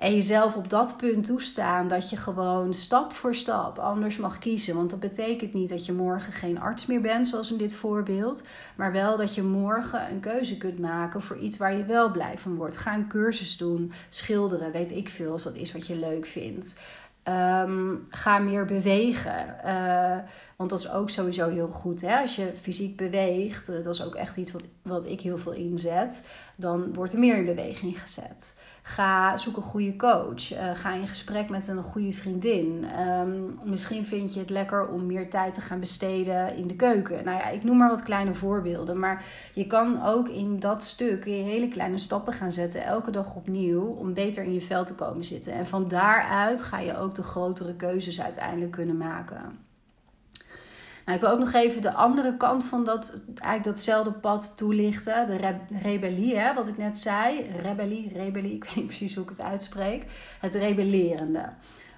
En 0.00 0.14
jezelf 0.14 0.56
op 0.56 0.68
dat 0.68 0.96
punt 0.96 1.24
toestaan 1.24 1.88
dat 1.88 2.10
je 2.10 2.16
gewoon 2.16 2.74
stap 2.74 3.12
voor 3.12 3.34
stap 3.34 3.78
anders 3.78 4.16
mag 4.16 4.38
kiezen. 4.38 4.76
Want 4.76 4.90
dat 4.90 5.00
betekent 5.00 5.52
niet 5.52 5.68
dat 5.68 5.86
je 5.86 5.92
morgen 5.92 6.32
geen 6.32 6.60
arts 6.60 6.86
meer 6.86 7.00
bent, 7.00 7.28
zoals 7.28 7.50
in 7.50 7.56
dit 7.56 7.72
voorbeeld. 7.74 8.46
Maar 8.76 8.92
wel 8.92 9.16
dat 9.16 9.34
je 9.34 9.42
morgen 9.42 10.10
een 10.10 10.20
keuze 10.20 10.56
kunt 10.56 10.78
maken 10.78 11.22
voor 11.22 11.38
iets 11.38 11.56
waar 11.56 11.76
je 11.76 11.84
wel 11.84 12.10
blij 12.10 12.38
van 12.38 12.54
wordt. 12.54 12.76
Ga 12.76 12.94
een 12.94 13.08
cursus 13.08 13.56
doen, 13.56 13.92
schilderen, 14.08 14.72
weet 14.72 14.90
ik 14.90 15.08
veel, 15.08 15.32
als 15.32 15.42
dat 15.42 15.54
is 15.54 15.72
wat 15.72 15.86
je 15.86 15.96
leuk 15.96 16.26
vindt. 16.26 16.80
Um, 17.24 18.06
ga 18.10 18.38
meer 18.38 18.64
bewegen. 18.64 19.56
Uh, 19.64 20.18
want 20.60 20.72
dat 20.72 20.80
is 20.80 20.90
ook 20.90 21.10
sowieso 21.10 21.48
heel 21.48 21.68
goed. 21.68 22.00
Hè? 22.00 22.20
Als 22.20 22.36
je 22.36 22.52
fysiek 22.60 22.96
beweegt, 22.96 23.68
uh, 23.68 23.82
dat 23.82 23.94
is 23.94 24.04
ook 24.04 24.14
echt 24.14 24.36
iets 24.36 24.52
wat, 24.82 25.06
ik 25.06 25.20
heel 25.20 25.38
veel 25.38 25.52
inzet. 25.52 26.26
Dan 26.56 26.92
wordt 26.94 27.12
er 27.12 27.18
meer 27.18 27.36
in 27.36 27.44
beweging 27.44 28.00
gezet. 28.00 28.60
Ga 28.82 29.36
zoek 29.36 29.56
een 29.56 29.62
goede 29.62 29.96
coach. 29.96 30.52
Uh, 30.52 30.74
ga 30.74 30.92
in 30.92 31.06
gesprek 31.06 31.48
met 31.48 31.68
een 31.68 31.82
goede 31.82 32.12
vriendin. 32.12 32.86
Um, 33.00 33.58
misschien 33.64 34.06
vind 34.06 34.34
je 34.34 34.40
het 34.40 34.50
lekker 34.50 34.88
om 34.88 35.06
meer 35.06 35.30
tijd 35.30 35.54
te 35.54 35.60
gaan 35.60 35.80
besteden 35.80 36.56
in 36.56 36.66
de 36.66 36.76
keuken. 36.76 37.24
Nou 37.24 37.38
ja, 37.38 37.48
ik 37.48 37.64
noem 37.64 37.76
maar 37.76 37.90
wat 37.90 38.02
kleine 38.02 38.34
voorbeelden. 38.34 38.98
Maar 38.98 39.24
je 39.54 39.66
kan 39.66 40.02
ook 40.04 40.28
in 40.28 40.58
dat 40.58 40.82
stuk 40.82 41.24
je 41.24 41.30
hele 41.30 41.68
kleine 41.68 41.98
stappen 41.98 42.32
gaan 42.32 42.52
zetten. 42.52 42.84
Elke 42.84 43.10
dag 43.10 43.36
opnieuw. 43.36 43.84
Om 43.84 44.14
beter 44.14 44.44
in 44.44 44.52
je 44.52 44.60
vel 44.60 44.84
te 44.84 44.94
komen 44.94 45.24
zitten. 45.24 45.52
En 45.52 45.66
van 45.66 45.88
daaruit 45.88 46.62
ga 46.62 46.78
je 46.78 46.98
ook 46.98 47.14
de 47.14 47.22
grotere 47.22 47.74
keuzes 47.74 48.20
uiteindelijk 48.20 48.72
kunnen 48.72 48.96
maken. 48.96 49.68
Nou, 51.04 51.16
ik 51.16 51.24
wil 51.24 51.30
ook 51.30 51.38
nog 51.38 51.52
even 51.52 51.82
de 51.82 51.92
andere 51.92 52.36
kant 52.36 52.64
van 52.64 52.84
dat, 52.84 53.22
eigenlijk 53.34 53.64
datzelfde 53.64 54.12
pad 54.12 54.56
toelichten. 54.56 55.26
De 55.26 55.56
rebellie, 55.82 56.36
hè, 56.36 56.54
wat 56.54 56.66
ik 56.66 56.76
net 56.76 56.98
zei. 56.98 57.50
Rebellie, 57.62 58.12
rebellie, 58.14 58.54
ik 58.60 58.64
weet 58.64 58.76
niet 58.76 58.86
precies 58.86 59.14
hoe 59.14 59.24
ik 59.24 59.30
het 59.30 59.40
uitspreek. 59.40 60.04
Het 60.40 60.54
rebellerende. 60.54 61.48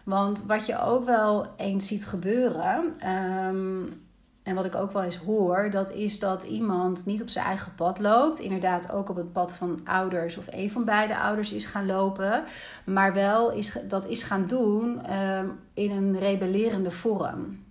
Want 0.05 0.45
wat 0.47 0.67
je 0.67 0.81
ook 0.81 1.05
wel 1.05 1.47
eens 1.57 1.87
ziet 1.87 2.07
gebeuren, 2.07 3.09
um, 3.09 4.03
en 4.43 4.55
wat 4.55 4.65
ik 4.65 4.75
ook 4.75 4.93
wel 4.93 5.03
eens 5.03 5.17
hoor, 5.17 5.71
dat 5.71 5.93
is 5.93 6.19
dat 6.19 6.43
iemand 6.43 7.07
niet 7.07 7.23
op 7.23 7.29
zijn 7.29 7.47
eigen 7.47 7.75
pad 7.75 7.99
loopt. 7.99 8.39
Inderdaad, 8.39 8.93
ook 8.93 9.09
op 9.09 9.17
het 9.17 9.33
pad 9.33 9.55
van 9.55 9.81
ouders 9.85 10.37
of 10.37 10.47
een 10.51 10.71
van 10.71 10.85
beide 10.85 11.19
ouders 11.19 11.53
is 11.53 11.65
gaan 11.65 11.87
lopen. 11.87 12.45
Maar 12.85 13.13
wel 13.15 13.53
is, 13.53 13.79
dat 13.89 14.07
is 14.07 14.23
gaan 14.23 14.47
doen 14.47 15.13
um, 15.21 15.59
in 15.75 15.91
een 15.91 16.19
rebellerende 16.19 16.91
vorm. 16.91 17.65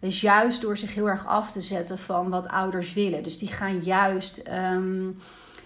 Dus 0.00 0.20
juist 0.20 0.60
door 0.60 0.76
zich 0.76 0.94
heel 0.94 1.08
erg 1.08 1.26
af 1.26 1.50
te 1.50 1.60
zetten 1.60 1.98
van 1.98 2.30
wat 2.30 2.48
ouders 2.48 2.92
willen. 2.92 3.22
Dus 3.22 3.38
die 3.38 3.48
gaan 3.48 3.78
juist. 3.78 4.42
Um, 4.48 5.16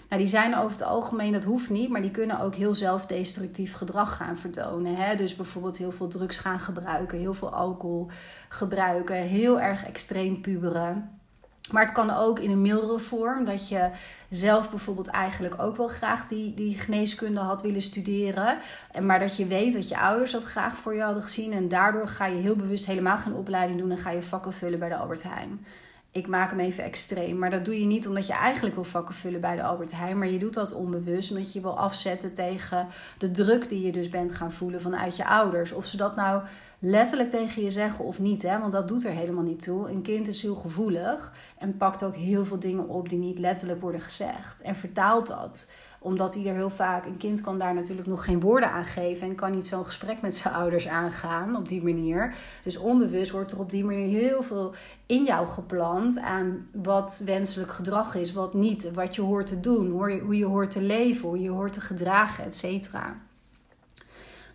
nou, 0.09 0.25
die 0.25 0.33
zijn 0.33 0.57
over 0.57 0.71
het 0.71 0.83
algemeen, 0.83 1.33
dat 1.33 1.45
hoeft 1.45 1.71
niet, 1.71 1.89
maar 1.89 2.03
die 2.03 2.11
kunnen 2.11 2.41
ook 2.41 2.55
heel 2.55 2.75
zelfdestructief 2.75 3.75
gedrag 3.75 4.17
gaan 4.17 4.37
vertonen. 4.37 4.97
Hè? 4.97 5.17
Dus 5.17 5.37
bijvoorbeeld 5.37 5.77
heel 5.77 5.93
veel 5.93 6.09
drugs 6.09 6.39
gaan 6.39 6.61
gebruiken, 6.61 7.19
heel 7.19 7.35
veel 7.35 7.53
alcohol 7.53 8.11
gebruiken, 8.49 9.17
heel 9.17 9.61
erg 9.61 9.85
extreem 9.85 10.41
puberen. 10.41 11.22
Maar 11.71 11.83
het 11.83 11.93
kan 11.93 12.11
ook 12.11 12.39
in 12.39 12.51
een 12.51 12.61
mildere 12.61 12.99
vorm. 12.99 13.45
Dat 13.45 13.69
je 13.69 13.91
zelf 14.29 14.71
bijvoorbeeld 14.71 15.09
eigenlijk 15.09 15.63
ook 15.63 15.77
wel 15.77 15.89
graag 15.89 16.27
die, 16.27 16.55
die 16.55 16.79
geneeskunde 16.79 17.41
had 17.41 17.63
willen 17.63 17.83
studeren. 17.83 18.59
En 18.91 19.07
maar 19.07 19.19
dat 19.19 19.37
je 19.37 19.47
weet 19.47 19.73
dat 19.73 19.89
je 19.89 19.99
ouders 19.99 20.31
dat 20.31 20.45
graag 20.45 20.77
voor 20.77 20.95
je 20.95 21.03
hadden 21.03 21.23
gezien. 21.23 21.53
En 21.53 21.69
daardoor 21.69 22.09
ga 22.09 22.27
je 22.27 22.41
heel 22.41 22.57
bewust 22.57 22.87
helemaal 22.87 23.19
geen 23.19 23.35
opleiding 23.35 23.79
doen. 23.79 23.91
En 23.91 23.99
ga 23.99 24.11
je 24.11 24.23
vakken 24.23 24.53
vullen 24.53 24.79
bij 24.79 24.89
de 24.89 24.97
Albert 24.97 25.23
Heijn 25.23 25.67
ik 26.13 26.27
maak 26.27 26.51
hem 26.51 26.61
even 26.61 26.85
extreem. 26.85 27.39
Maar 27.39 27.51
dat 27.51 27.65
doe 27.65 27.81
je 27.81 27.87
niet 27.87 28.09
omdat 28.09 28.27
je 28.27 28.33
eigenlijk 28.33 28.75
wil 28.75 28.85
vakken 28.85 29.15
vullen 29.15 29.41
bij 29.41 29.57
de 29.57 29.63
Albert 29.63 29.93
Heijn. 29.93 30.19
Maar 30.19 30.29
je 30.29 30.39
doet 30.39 30.55
dat 30.55 30.75
onbewust 30.75 31.31
omdat 31.31 31.53
je 31.53 31.61
wil 31.61 31.79
afzetten 31.79 32.33
tegen 32.33 32.87
de 33.19 33.31
druk 33.31 33.69
die 33.69 33.87
je 33.87 33.93
dus 33.93 34.09
bent 34.09 34.35
gaan 34.35 34.53
voelen 34.53 34.81
vanuit 34.81 35.17
je 35.17 35.27
ouders. 35.27 35.73
Of 35.73 35.87
ze 35.87 35.97
dat 35.97 36.17
nou 36.17 36.43
letterlijk 36.79 37.31
tegen 37.31 37.63
je 37.63 37.71
zeggen 37.71 38.05
of 38.05 38.19
niet. 38.19 38.43
Hè? 38.43 38.59
Want 38.59 38.73
dat 38.73 38.89
doet 38.89 39.05
er 39.05 39.11
helemaal 39.11 39.45
niet 39.45 39.63
toe. 39.63 39.91
Een 39.91 40.03
kind 40.03 40.29
is 40.29 40.43
heel 40.43 40.55
gevoelig 40.55 41.33
en 41.59 41.77
pakt 41.77 42.05
ook 42.05 42.17
heel 42.17 42.45
veel 42.45 42.59
dingen 42.59 42.89
op 42.89 43.09
die 43.09 43.19
niet 43.19 43.39
letterlijk 43.39 43.81
worden 43.81 44.01
gezegd. 44.01 44.63
En 44.63 44.75
vertaalt 44.75 45.27
dat 45.27 45.73
omdat 46.03 46.35
hij 46.35 46.47
er 46.47 46.55
heel 46.55 46.71
vaak, 46.71 47.07
een 47.07 47.17
kind 47.17 47.41
kan 47.41 47.59
daar 47.59 47.75
natuurlijk 47.75 48.09
nog 48.09 48.25
geen 48.25 48.41
woorden 48.41 48.71
aan 48.71 48.85
geven 48.85 49.29
en 49.29 49.35
kan 49.35 49.51
niet 49.51 49.67
zo'n 49.67 49.85
gesprek 49.85 50.21
met 50.21 50.37
zijn 50.37 50.55
ouders 50.55 50.89
aangaan 50.89 51.57
op 51.57 51.69
die 51.69 51.83
manier. 51.83 52.35
Dus 52.65 52.77
onbewust 52.77 53.31
wordt 53.31 53.53
er 53.53 53.59
op 53.59 53.71
die 53.71 53.85
manier 53.85 54.21
heel 54.21 54.43
veel 54.43 54.75
in 55.07 55.25
jou 55.25 55.47
geplant 55.47 56.19
aan 56.19 56.69
wat 56.73 57.23
wenselijk 57.25 57.73
gedrag 57.73 58.15
is, 58.15 58.33
wat 58.33 58.55
niet, 58.55 58.91
wat 58.93 59.15
je 59.15 59.23
hoort 59.23 59.47
te 59.47 59.61
doen, 59.61 59.91
hoe 60.21 60.37
je 60.37 60.45
hoort 60.45 60.71
te 60.71 60.83
leven, 60.83 61.29
hoe 61.29 61.41
je 61.41 61.51
hoort 61.51 61.73
te 61.73 61.81
gedragen, 61.81 62.45
et 62.45 62.57
cetera. 62.57 63.17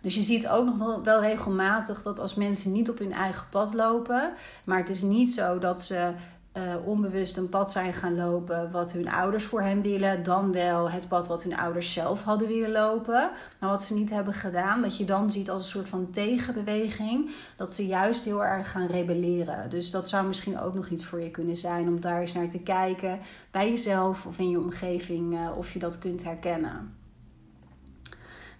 Dus 0.00 0.14
je 0.14 0.22
ziet 0.22 0.48
ook 0.48 0.64
nog 0.64 1.04
wel 1.04 1.20
regelmatig 1.20 2.02
dat 2.02 2.18
als 2.18 2.34
mensen 2.34 2.72
niet 2.72 2.90
op 2.90 2.98
hun 2.98 3.12
eigen 3.12 3.46
pad 3.50 3.74
lopen, 3.74 4.32
maar 4.64 4.78
het 4.78 4.88
is 4.88 5.02
niet 5.02 5.30
zo 5.30 5.58
dat 5.58 5.82
ze 5.82 6.12
uh, 6.58 6.86
onbewust 6.86 7.36
een 7.36 7.48
pad 7.48 7.72
zijn 7.72 7.92
gaan 7.92 8.16
lopen 8.16 8.70
wat 8.70 8.92
hun 8.92 9.10
ouders 9.10 9.44
voor 9.44 9.62
hen 9.62 9.82
willen, 9.82 10.22
dan 10.22 10.52
wel 10.52 10.90
het 10.90 11.08
pad 11.08 11.26
wat 11.26 11.42
hun 11.42 11.56
ouders 11.56 11.92
zelf 11.92 12.22
hadden 12.22 12.48
willen 12.48 12.70
lopen, 12.70 13.30
maar 13.60 13.70
wat 13.70 13.82
ze 13.82 13.94
niet 13.94 14.10
hebben 14.10 14.34
gedaan, 14.34 14.80
dat 14.80 14.96
je 14.96 15.04
dan 15.04 15.30
ziet 15.30 15.50
als 15.50 15.62
een 15.62 15.68
soort 15.68 15.88
van 15.88 16.10
tegenbeweging, 16.10 17.30
dat 17.56 17.72
ze 17.72 17.86
juist 17.86 18.24
heel 18.24 18.44
erg 18.44 18.70
gaan 18.70 18.86
rebelleren. 18.86 19.70
Dus 19.70 19.90
dat 19.90 20.08
zou 20.08 20.26
misschien 20.26 20.60
ook 20.60 20.74
nog 20.74 20.88
iets 20.88 21.04
voor 21.04 21.22
je 21.22 21.30
kunnen 21.30 21.56
zijn 21.56 21.88
om 21.88 22.00
daar 22.00 22.20
eens 22.20 22.32
naar 22.32 22.48
te 22.48 22.62
kijken 22.62 23.18
bij 23.50 23.68
jezelf 23.68 24.26
of 24.26 24.38
in 24.38 24.50
je 24.50 24.60
omgeving 24.60 25.32
uh, 25.32 25.56
of 25.56 25.72
je 25.72 25.78
dat 25.78 25.98
kunt 25.98 26.24
herkennen. 26.24 26.96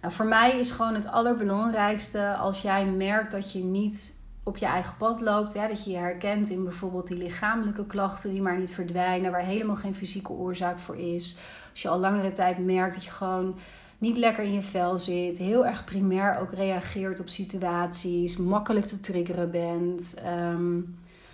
Nou, 0.01 0.13
voor 0.13 0.25
mij 0.25 0.59
is 0.59 0.71
gewoon 0.71 0.93
het 0.93 1.07
allerbelangrijkste 1.07 2.35
als 2.35 2.61
jij 2.61 2.85
merkt 2.85 3.31
dat 3.31 3.51
je 3.51 3.63
niet 3.63 4.18
op 4.49 4.57
je 4.57 4.65
eigen 4.65 4.97
pad 4.97 5.21
loopt. 5.21 5.53
Ja, 5.53 5.67
dat 5.67 5.83
je 5.83 5.91
je 5.91 5.97
herkent 5.97 6.49
in 6.49 6.63
bijvoorbeeld 6.63 7.07
die 7.07 7.17
lichamelijke 7.17 7.85
klachten 7.85 8.29
die 8.29 8.41
maar 8.41 8.59
niet 8.59 8.73
verdwijnen, 8.73 9.31
waar 9.31 9.41
helemaal 9.41 9.75
geen 9.75 9.95
fysieke 9.95 10.31
oorzaak 10.31 10.79
voor 10.79 10.97
is. 10.97 11.37
Als 11.71 11.81
je 11.81 11.89
al 11.89 11.99
langere 11.99 12.31
tijd 12.31 12.57
merkt 12.57 12.93
dat 12.93 13.03
je 13.03 13.11
gewoon 13.11 13.55
niet 13.97 14.17
lekker 14.17 14.43
in 14.43 14.53
je 14.53 14.61
vel 14.61 14.99
zit, 14.99 15.37
heel 15.37 15.65
erg 15.65 15.83
primair 15.83 16.37
ook 16.37 16.53
reageert 16.53 17.19
op 17.19 17.29
situaties, 17.29 18.37
makkelijk 18.37 18.85
te 18.85 18.99
triggeren 18.99 19.51
bent. 19.51 20.13
Ehm, 20.23 20.81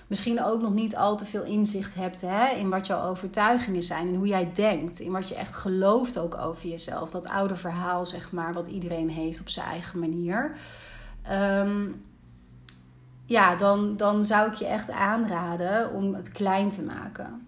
misschien 0.08 0.44
ook 0.44 0.62
nog 0.62 0.74
niet 0.74 0.96
al 0.96 1.18
te 1.18 1.26
veel 1.26 1.44
inzicht 1.44 1.96
hebt 1.96 2.22
hè, 2.22 2.48
in 2.48 2.70
wat 2.70 2.88
jouw 2.88 3.10
overtuigingen 3.10 3.84
zijn 3.84 4.08
en 4.08 4.16
hoe 4.16 4.28
jij 4.28 4.52
denkt, 4.54 5.00
in 5.00 5.12
wat 5.12 5.30
je 5.30 5.36
echt 5.36 5.56
gelooft 5.56 6.20
ook 6.20 6.38
over 6.38 6.68
jezelf. 6.68 7.12
Dat 7.12 7.28
oude 7.28 7.56
verhaal, 7.56 8.06
zeg 8.06 8.32
maar, 8.32 8.54
wat 8.54 8.68
iedereen 8.68 9.10
heeft 9.10 9.40
op 9.40 9.50
zijn 9.50 9.68
eigen 9.68 10.00
manier. 10.00 10.58
Um, 11.32 12.04
ja, 13.26 13.56
dan, 13.56 13.98
dan 13.98 14.26
zou 14.26 14.50
ik 14.50 14.54
je 14.54 14.66
echt 14.66 14.90
aanraden 14.90 15.92
om 15.92 16.14
het 16.14 16.32
klein 16.32 16.70
te 16.70 16.82
maken. 16.82 17.48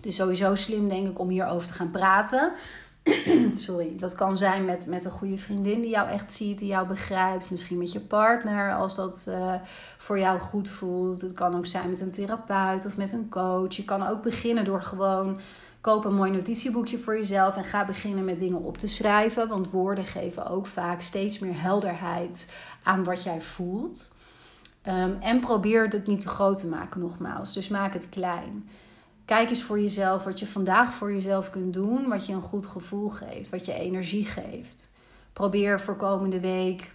Dus 0.00 0.16
sowieso 0.16 0.54
slim 0.54 0.88
denk 0.88 1.08
ik 1.08 1.18
om 1.18 1.28
hierover 1.28 1.66
te 1.66 1.72
gaan 1.72 1.90
praten. 1.90 2.52
Sorry, 3.54 3.96
dat 3.96 4.14
kan 4.14 4.36
zijn 4.36 4.64
met, 4.64 4.86
met 4.86 5.04
een 5.04 5.10
goede 5.10 5.38
vriendin 5.38 5.80
die 5.80 5.90
jou 5.90 6.08
echt 6.08 6.32
ziet, 6.32 6.58
die 6.58 6.68
jou 6.68 6.86
begrijpt. 6.86 7.50
Misschien 7.50 7.78
met 7.78 7.92
je 7.92 8.00
partner 8.00 8.74
als 8.74 8.96
dat 8.96 9.26
uh, 9.28 9.54
voor 9.96 10.18
jou 10.18 10.38
goed 10.38 10.68
voelt. 10.68 11.20
Het 11.20 11.32
kan 11.32 11.56
ook 11.56 11.66
zijn 11.66 11.90
met 11.90 12.00
een 12.00 12.10
therapeut 12.10 12.86
of 12.86 12.96
met 12.96 13.12
een 13.12 13.28
coach. 13.28 13.76
Je 13.76 13.84
kan 13.84 14.06
ook 14.06 14.22
beginnen 14.22 14.64
door 14.64 14.82
gewoon 14.82 15.40
koop 15.80 16.04
een 16.04 16.14
mooi 16.14 16.30
notitieboekje 16.30 16.98
voor 16.98 17.16
jezelf 17.16 17.56
en 17.56 17.64
ga 17.64 17.84
beginnen 17.84 18.24
met 18.24 18.38
dingen 18.38 18.62
op 18.62 18.78
te 18.78 18.88
schrijven. 18.88 19.48
Want 19.48 19.70
woorden 19.70 20.04
geven 20.04 20.46
ook 20.46 20.66
vaak 20.66 21.00
steeds 21.00 21.38
meer 21.38 21.60
helderheid 21.60 22.54
aan 22.82 23.04
wat 23.04 23.22
jij 23.22 23.40
voelt. 23.40 24.18
Ehm, 24.82 25.12
en 25.20 25.40
probeer 25.40 25.88
het 25.88 26.06
niet 26.06 26.20
te 26.20 26.28
groot 26.28 26.58
te 26.58 26.66
maken, 26.66 27.00
nogmaals. 27.00 27.52
Dus 27.52 27.68
maak 27.68 27.92
het 27.92 28.08
klein. 28.08 28.68
Kijk 29.24 29.48
eens 29.48 29.62
voor 29.62 29.80
jezelf 29.80 30.24
wat 30.24 30.38
je 30.38 30.46
vandaag 30.46 30.92
voor 30.92 31.12
jezelf 31.12 31.50
kunt 31.50 31.72
doen, 31.72 32.08
wat 32.08 32.26
je 32.26 32.32
een 32.32 32.40
goed 32.40 32.66
gevoel 32.66 33.08
geeft, 33.08 33.50
wat 33.50 33.66
je 33.66 33.72
energie 33.72 34.24
geeft. 34.24 34.92
Probeer 35.32 35.80
voor 35.80 35.96
komende 35.96 36.40
week 36.40 36.92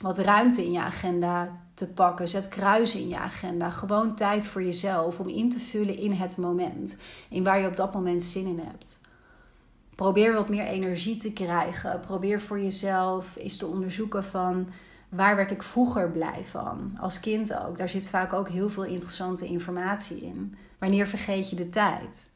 wat 0.00 0.18
ruimte 0.18 0.64
in 0.64 0.72
je 0.72 0.80
agenda 0.80 1.60
te 1.74 1.88
pakken. 1.88 2.28
Zet 2.28 2.48
kruisen 2.48 3.00
in 3.00 3.08
je 3.08 3.18
agenda. 3.18 3.70
Gewoon 3.70 4.14
tijd 4.14 4.46
voor 4.46 4.62
jezelf 4.62 5.20
om 5.20 5.28
in 5.28 5.50
te 5.50 5.60
vullen 5.60 5.98
in 5.98 6.12
het 6.12 6.36
moment. 6.36 6.98
In 7.28 7.44
waar 7.44 7.60
je 7.60 7.66
op 7.66 7.76
dat 7.76 7.94
moment 7.94 8.22
zin 8.22 8.46
in 8.46 8.60
hebt. 8.68 9.00
Probeer 9.94 10.32
wat 10.32 10.48
meer 10.48 10.66
energie 10.66 11.16
te 11.16 11.32
krijgen. 11.32 12.00
Probeer 12.00 12.40
voor 12.40 12.60
jezelf 12.60 13.36
eens 13.36 13.56
te 13.56 13.66
onderzoeken 13.66 14.24
van 14.24 14.68
waar 15.16 15.36
werd 15.36 15.50
ik 15.50 15.62
vroeger 15.62 16.10
blij 16.10 16.44
van? 16.44 16.98
Als 17.00 17.20
kind 17.20 17.54
ook. 17.54 17.76
Daar 17.76 17.88
zit 17.88 18.08
vaak 18.08 18.32
ook 18.32 18.48
heel 18.48 18.70
veel 18.70 18.84
interessante 18.84 19.46
informatie 19.46 20.20
in. 20.20 20.56
Wanneer 20.78 21.06
vergeet 21.06 21.50
je 21.50 21.56
de 21.56 21.68
tijd? 21.68 22.30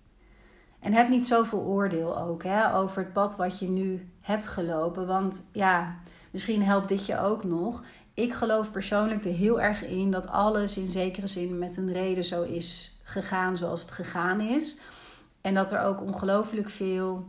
En 0.80 0.92
heb 0.92 1.08
niet 1.08 1.26
zoveel 1.26 1.60
oordeel 1.60 2.18
ook 2.18 2.44
hè, 2.44 2.74
over 2.74 3.02
het 3.02 3.12
pad 3.12 3.36
wat 3.36 3.58
je 3.58 3.68
nu 3.68 4.08
hebt 4.20 4.46
gelopen. 4.46 5.06
Want 5.06 5.48
ja, 5.52 5.96
misschien 6.30 6.62
helpt 6.62 6.88
dit 6.88 7.06
je 7.06 7.18
ook 7.18 7.44
nog. 7.44 7.82
Ik 8.14 8.34
geloof 8.34 8.70
persoonlijk 8.70 9.24
er 9.24 9.32
heel 9.32 9.60
erg 9.60 9.84
in 9.84 10.10
dat 10.10 10.28
alles 10.28 10.76
in 10.76 10.90
zekere 10.90 11.26
zin 11.26 11.58
met 11.58 11.76
een 11.76 11.92
reden 11.92 12.24
zo 12.24 12.42
is 12.42 12.98
gegaan 13.02 13.56
zoals 13.56 13.80
het 13.80 13.90
gegaan 13.90 14.40
is. 14.40 14.80
En 15.40 15.54
dat 15.54 15.72
er 15.72 15.80
ook 15.80 16.00
ongelooflijk 16.02 16.68
veel 16.68 17.24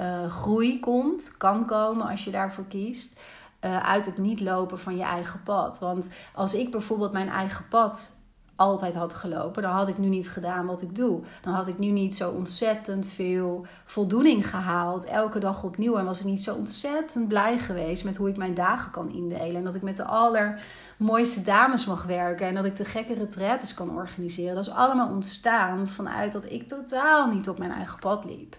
uh, 0.00 0.26
groei 0.26 0.80
komt, 0.80 1.36
kan 1.36 1.66
komen 1.66 2.06
als 2.06 2.24
je 2.24 2.30
daarvoor 2.30 2.66
kiest. 2.66 3.20
Eh, 3.64 3.78
uit 3.78 4.06
het 4.06 4.18
niet 4.18 4.40
lopen 4.40 4.78
van 4.78 4.96
je 4.96 5.02
eigen 5.02 5.42
pad. 5.42 5.78
Want 5.78 6.10
als 6.34 6.54
ik 6.54 6.70
bijvoorbeeld 6.70 7.12
mijn 7.12 7.28
eigen 7.28 7.68
pad 7.68 8.16
altijd 8.56 8.94
had 8.94 9.14
gelopen, 9.14 9.62
dan 9.62 9.72
had 9.72 9.88
ik 9.88 9.98
nu 9.98 10.08
niet 10.08 10.30
gedaan 10.30 10.66
wat 10.66 10.82
ik 10.82 10.94
doe. 10.94 11.20
Dan 11.42 11.52
had 11.52 11.68
ik 11.68 11.78
nu 11.78 11.86
niet 11.86 12.16
zo 12.16 12.30
ontzettend 12.30 13.08
veel 13.08 13.66
voldoening 13.84 14.48
gehaald, 14.48 15.04
elke 15.04 15.38
dag 15.38 15.64
opnieuw. 15.64 15.96
En 15.96 16.04
was 16.04 16.20
ik 16.20 16.26
niet 16.26 16.42
zo 16.42 16.54
ontzettend 16.54 17.28
blij 17.28 17.58
geweest 17.58 18.04
met 18.04 18.16
hoe 18.16 18.28
ik 18.28 18.36
mijn 18.36 18.54
dagen 18.54 18.90
kan 18.90 19.12
indelen. 19.12 19.56
En 19.56 19.64
dat 19.64 19.74
ik 19.74 19.82
met 19.82 19.96
de 19.96 20.04
allermooiste 20.04 21.42
dames 21.42 21.86
mag 21.86 22.04
werken 22.04 22.46
en 22.46 22.54
dat 22.54 22.64
ik 22.64 22.76
de 22.76 22.84
gekke 22.84 23.14
retretes 23.14 23.74
kan 23.74 23.96
organiseren. 23.96 24.54
Dat 24.54 24.66
is 24.66 24.72
allemaal 24.72 25.08
ontstaan 25.08 25.86
vanuit 25.86 26.32
dat 26.32 26.50
ik 26.50 26.68
totaal 26.68 27.26
niet 27.26 27.48
op 27.48 27.58
mijn 27.58 27.72
eigen 27.72 27.98
pad 27.98 28.24
liep. 28.24 28.56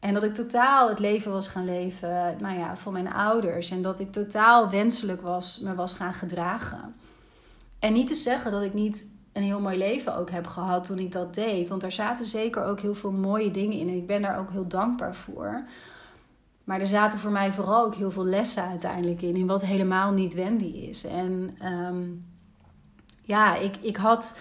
En 0.00 0.14
dat 0.14 0.22
ik 0.22 0.34
totaal 0.34 0.88
het 0.88 0.98
leven 0.98 1.32
was 1.32 1.48
gaan 1.48 1.64
leven 1.64 2.36
nou 2.40 2.58
ja, 2.58 2.76
van 2.76 2.92
mijn 2.92 3.12
ouders. 3.12 3.70
En 3.70 3.82
dat 3.82 4.00
ik 4.00 4.12
totaal 4.12 4.70
wenselijk 4.70 5.22
was, 5.22 5.60
me 5.60 5.74
was 5.74 5.92
gaan 5.92 6.14
gedragen. 6.14 6.94
En 7.78 7.92
niet 7.92 8.06
te 8.06 8.14
zeggen 8.14 8.50
dat 8.50 8.62
ik 8.62 8.74
niet 8.74 9.14
een 9.32 9.42
heel 9.42 9.60
mooi 9.60 9.78
leven 9.78 10.16
ook 10.16 10.30
heb 10.30 10.46
gehad 10.46 10.84
toen 10.84 10.98
ik 10.98 11.12
dat 11.12 11.34
deed. 11.34 11.68
Want 11.68 11.82
er 11.82 11.92
zaten 11.92 12.24
zeker 12.24 12.64
ook 12.64 12.80
heel 12.80 12.94
veel 12.94 13.12
mooie 13.12 13.50
dingen 13.50 13.78
in. 13.78 13.88
En 13.88 13.96
ik 13.96 14.06
ben 14.06 14.22
daar 14.22 14.38
ook 14.38 14.50
heel 14.50 14.66
dankbaar 14.68 15.14
voor. 15.14 15.64
Maar 16.64 16.80
er 16.80 16.86
zaten 16.86 17.18
voor 17.18 17.30
mij 17.30 17.52
vooral 17.52 17.84
ook 17.84 17.94
heel 17.94 18.10
veel 18.10 18.24
lessen 18.24 18.62
uiteindelijk 18.62 19.22
in. 19.22 19.36
In 19.36 19.46
wat 19.46 19.64
helemaal 19.64 20.12
niet 20.12 20.34
Wendy 20.34 20.64
is. 20.64 21.04
En 21.04 21.56
um, 21.64 22.24
ja, 23.22 23.56
ik, 23.56 23.76
ik 23.80 23.96
had 23.96 24.40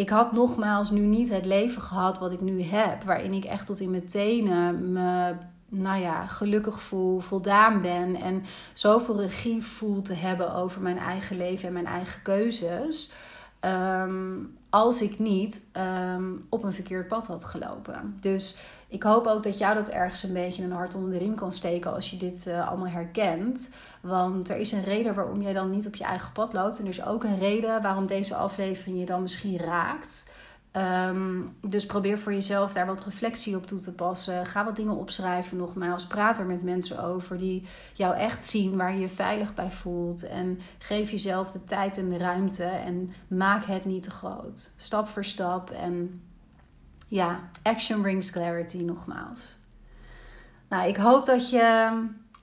ik 0.00 0.08
had 0.08 0.32
nogmaals 0.32 0.90
nu 0.90 1.00
niet 1.00 1.30
het 1.30 1.46
leven 1.46 1.82
gehad 1.82 2.18
wat 2.18 2.32
ik 2.32 2.40
nu 2.40 2.62
heb. 2.62 3.02
Waarin 3.02 3.32
ik 3.32 3.44
echt 3.44 3.66
tot 3.66 3.80
in 3.80 3.90
mijn 3.90 4.06
tenen 4.06 4.92
me 4.92 5.34
nou 5.68 6.00
ja, 6.00 6.26
gelukkig 6.26 6.80
voel, 6.80 7.20
voldaan 7.20 7.80
ben. 7.80 8.16
En 8.16 8.42
zoveel 8.72 9.20
regie 9.20 9.64
voel 9.64 10.02
te 10.02 10.14
hebben 10.14 10.54
over 10.54 10.80
mijn 10.80 10.98
eigen 10.98 11.36
leven 11.36 11.66
en 11.66 11.72
mijn 11.72 11.86
eigen 11.86 12.22
keuzes. 12.22 13.12
Ehm, 13.60 14.36
als 14.70 15.02
ik 15.02 15.18
niet 15.18 15.62
ehm, 15.72 16.32
op 16.48 16.62
een 16.62 16.72
verkeerd 16.72 17.08
pad 17.08 17.26
had 17.26 17.44
gelopen. 17.44 18.16
Dus 18.20 18.56
ik 18.90 19.02
hoop 19.02 19.26
ook 19.26 19.42
dat 19.42 19.58
jou 19.58 19.74
dat 19.74 19.88
ergens 19.88 20.22
een 20.22 20.32
beetje 20.32 20.62
een 20.62 20.72
hart 20.72 20.94
onder 20.94 21.10
de 21.10 21.18
riem 21.18 21.34
kan 21.34 21.52
steken 21.52 21.94
als 21.94 22.10
je 22.10 22.16
dit 22.16 22.46
uh, 22.46 22.68
allemaal 22.68 22.88
herkent. 22.88 23.74
Want 24.00 24.48
er 24.48 24.56
is 24.56 24.72
een 24.72 24.84
reden 24.84 25.14
waarom 25.14 25.42
jij 25.42 25.52
dan 25.52 25.70
niet 25.70 25.86
op 25.86 25.94
je 25.94 26.04
eigen 26.04 26.32
pad 26.32 26.52
loopt. 26.52 26.78
En 26.78 26.84
er 26.84 26.90
is 26.90 27.04
ook 27.04 27.24
een 27.24 27.38
reden 27.38 27.82
waarom 27.82 28.06
deze 28.06 28.34
aflevering 28.34 28.98
je 28.98 29.06
dan 29.06 29.22
misschien 29.22 29.58
raakt. 29.58 30.32
Ehm, 30.70 31.40
dus 31.60 31.86
probeer 31.86 32.18
voor 32.18 32.32
jezelf 32.32 32.72
daar 32.72 32.86
wat 32.86 33.04
reflectie 33.04 33.56
op 33.56 33.66
toe 33.66 33.78
te 33.78 33.94
passen. 33.94 34.46
Ga 34.46 34.64
wat 34.64 34.76
dingen 34.76 34.96
opschrijven 34.96 35.56
nogmaals. 35.56 36.06
Praat 36.06 36.38
er 36.38 36.46
met 36.46 36.62
mensen 36.62 37.04
over 37.04 37.36
die 37.36 37.66
jou 37.94 38.16
echt 38.16 38.46
zien, 38.46 38.76
waar 38.76 38.92
je 38.92 39.00
je 39.00 39.08
veilig 39.08 39.54
bij 39.54 39.70
voelt. 39.70 40.26
En 40.26 40.60
geef 40.78 41.10
jezelf 41.10 41.50
de 41.50 41.64
tijd 41.64 41.98
en 41.98 42.08
de 42.08 42.18
ruimte 42.18 42.64
en 42.64 43.10
maak 43.28 43.64
het 43.64 43.84
niet 43.84 44.02
te 44.02 44.10
groot. 44.10 44.70
Stap 44.76 45.08
voor 45.08 45.24
stap 45.24 45.70
en 45.70 46.22
ja, 47.10 47.40
action 47.62 48.00
brings 48.00 48.30
clarity 48.30 48.78
nogmaals. 48.78 49.56
Nou, 50.68 50.88
ik 50.88 50.96
hoop 50.96 51.26
dat 51.26 51.50
je 51.50 51.90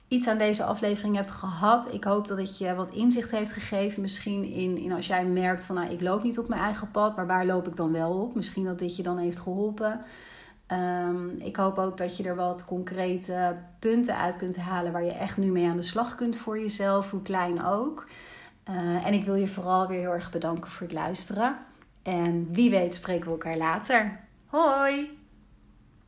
iets 0.08 0.28
aan 0.28 0.38
deze 0.38 0.64
aflevering 0.64 1.16
hebt 1.16 1.30
gehad. 1.30 1.92
Ik 1.92 2.04
hoop 2.04 2.26
dat 2.26 2.38
het 2.38 2.58
je 2.58 2.74
wat 2.74 2.90
inzicht 2.90 3.30
heeft 3.30 3.52
gegeven. 3.52 4.02
Misschien 4.02 4.44
in, 4.44 4.78
in 4.78 4.92
als 4.92 5.06
jij 5.06 5.26
merkt 5.26 5.64
van 5.64 5.74
nou, 5.74 5.90
ik 5.90 6.00
loop 6.00 6.22
niet 6.22 6.38
op 6.38 6.48
mijn 6.48 6.60
eigen 6.60 6.90
pad, 6.90 7.16
maar 7.16 7.26
waar 7.26 7.46
loop 7.46 7.66
ik 7.66 7.76
dan 7.76 7.92
wel 7.92 8.12
op? 8.12 8.34
Misschien 8.34 8.64
dat 8.64 8.78
dit 8.78 8.96
je 8.96 9.02
dan 9.02 9.18
heeft 9.18 9.40
geholpen. 9.40 10.00
Ehm, 10.66 11.28
ik 11.38 11.56
hoop 11.56 11.78
ook 11.78 11.96
dat 11.96 12.16
je 12.16 12.24
er 12.24 12.36
wat 12.36 12.64
concrete 12.64 13.56
punten 13.78 14.16
uit 14.16 14.36
kunt 14.36 14.56
halen 14.56 14.92
waar 14.92 15.04
je 15.04 15.12
echt 15.12 15.36
nu 15.36 15.50
mee 15.50 15.68
aan 15.68 15.76
de 15.76 15.82
slag 15.82 16.14
kunt 16.14 16.36
voor 16.36 16.58
jezelf, 16.58 17.10
hoe 17.10 17.22
klein 17.22 17.64
ook. 17.64 18.06
Uh, 18.70 19.06
en 19.06 19.12
ik 19.12 19.24
wil 19.24 19.34
je 19.34 19.46
vooral 19.46 19.86
weer 19.86 20.00
heel 20.00 20.12
erg 20.12 20.30
bedanken 20.30 20.70
voor 20.70 20.86
het 20.86 20.96
luisteren. 20.96 21.56
En 22.02 22.48
wie 22.52 22.70
weet 22.70 22.94
spreken 22.94 23.24
we 23.24 23.30
elkaar 23.30 23.56
later. 23.56 24.27
Hoi! 24.50 25.17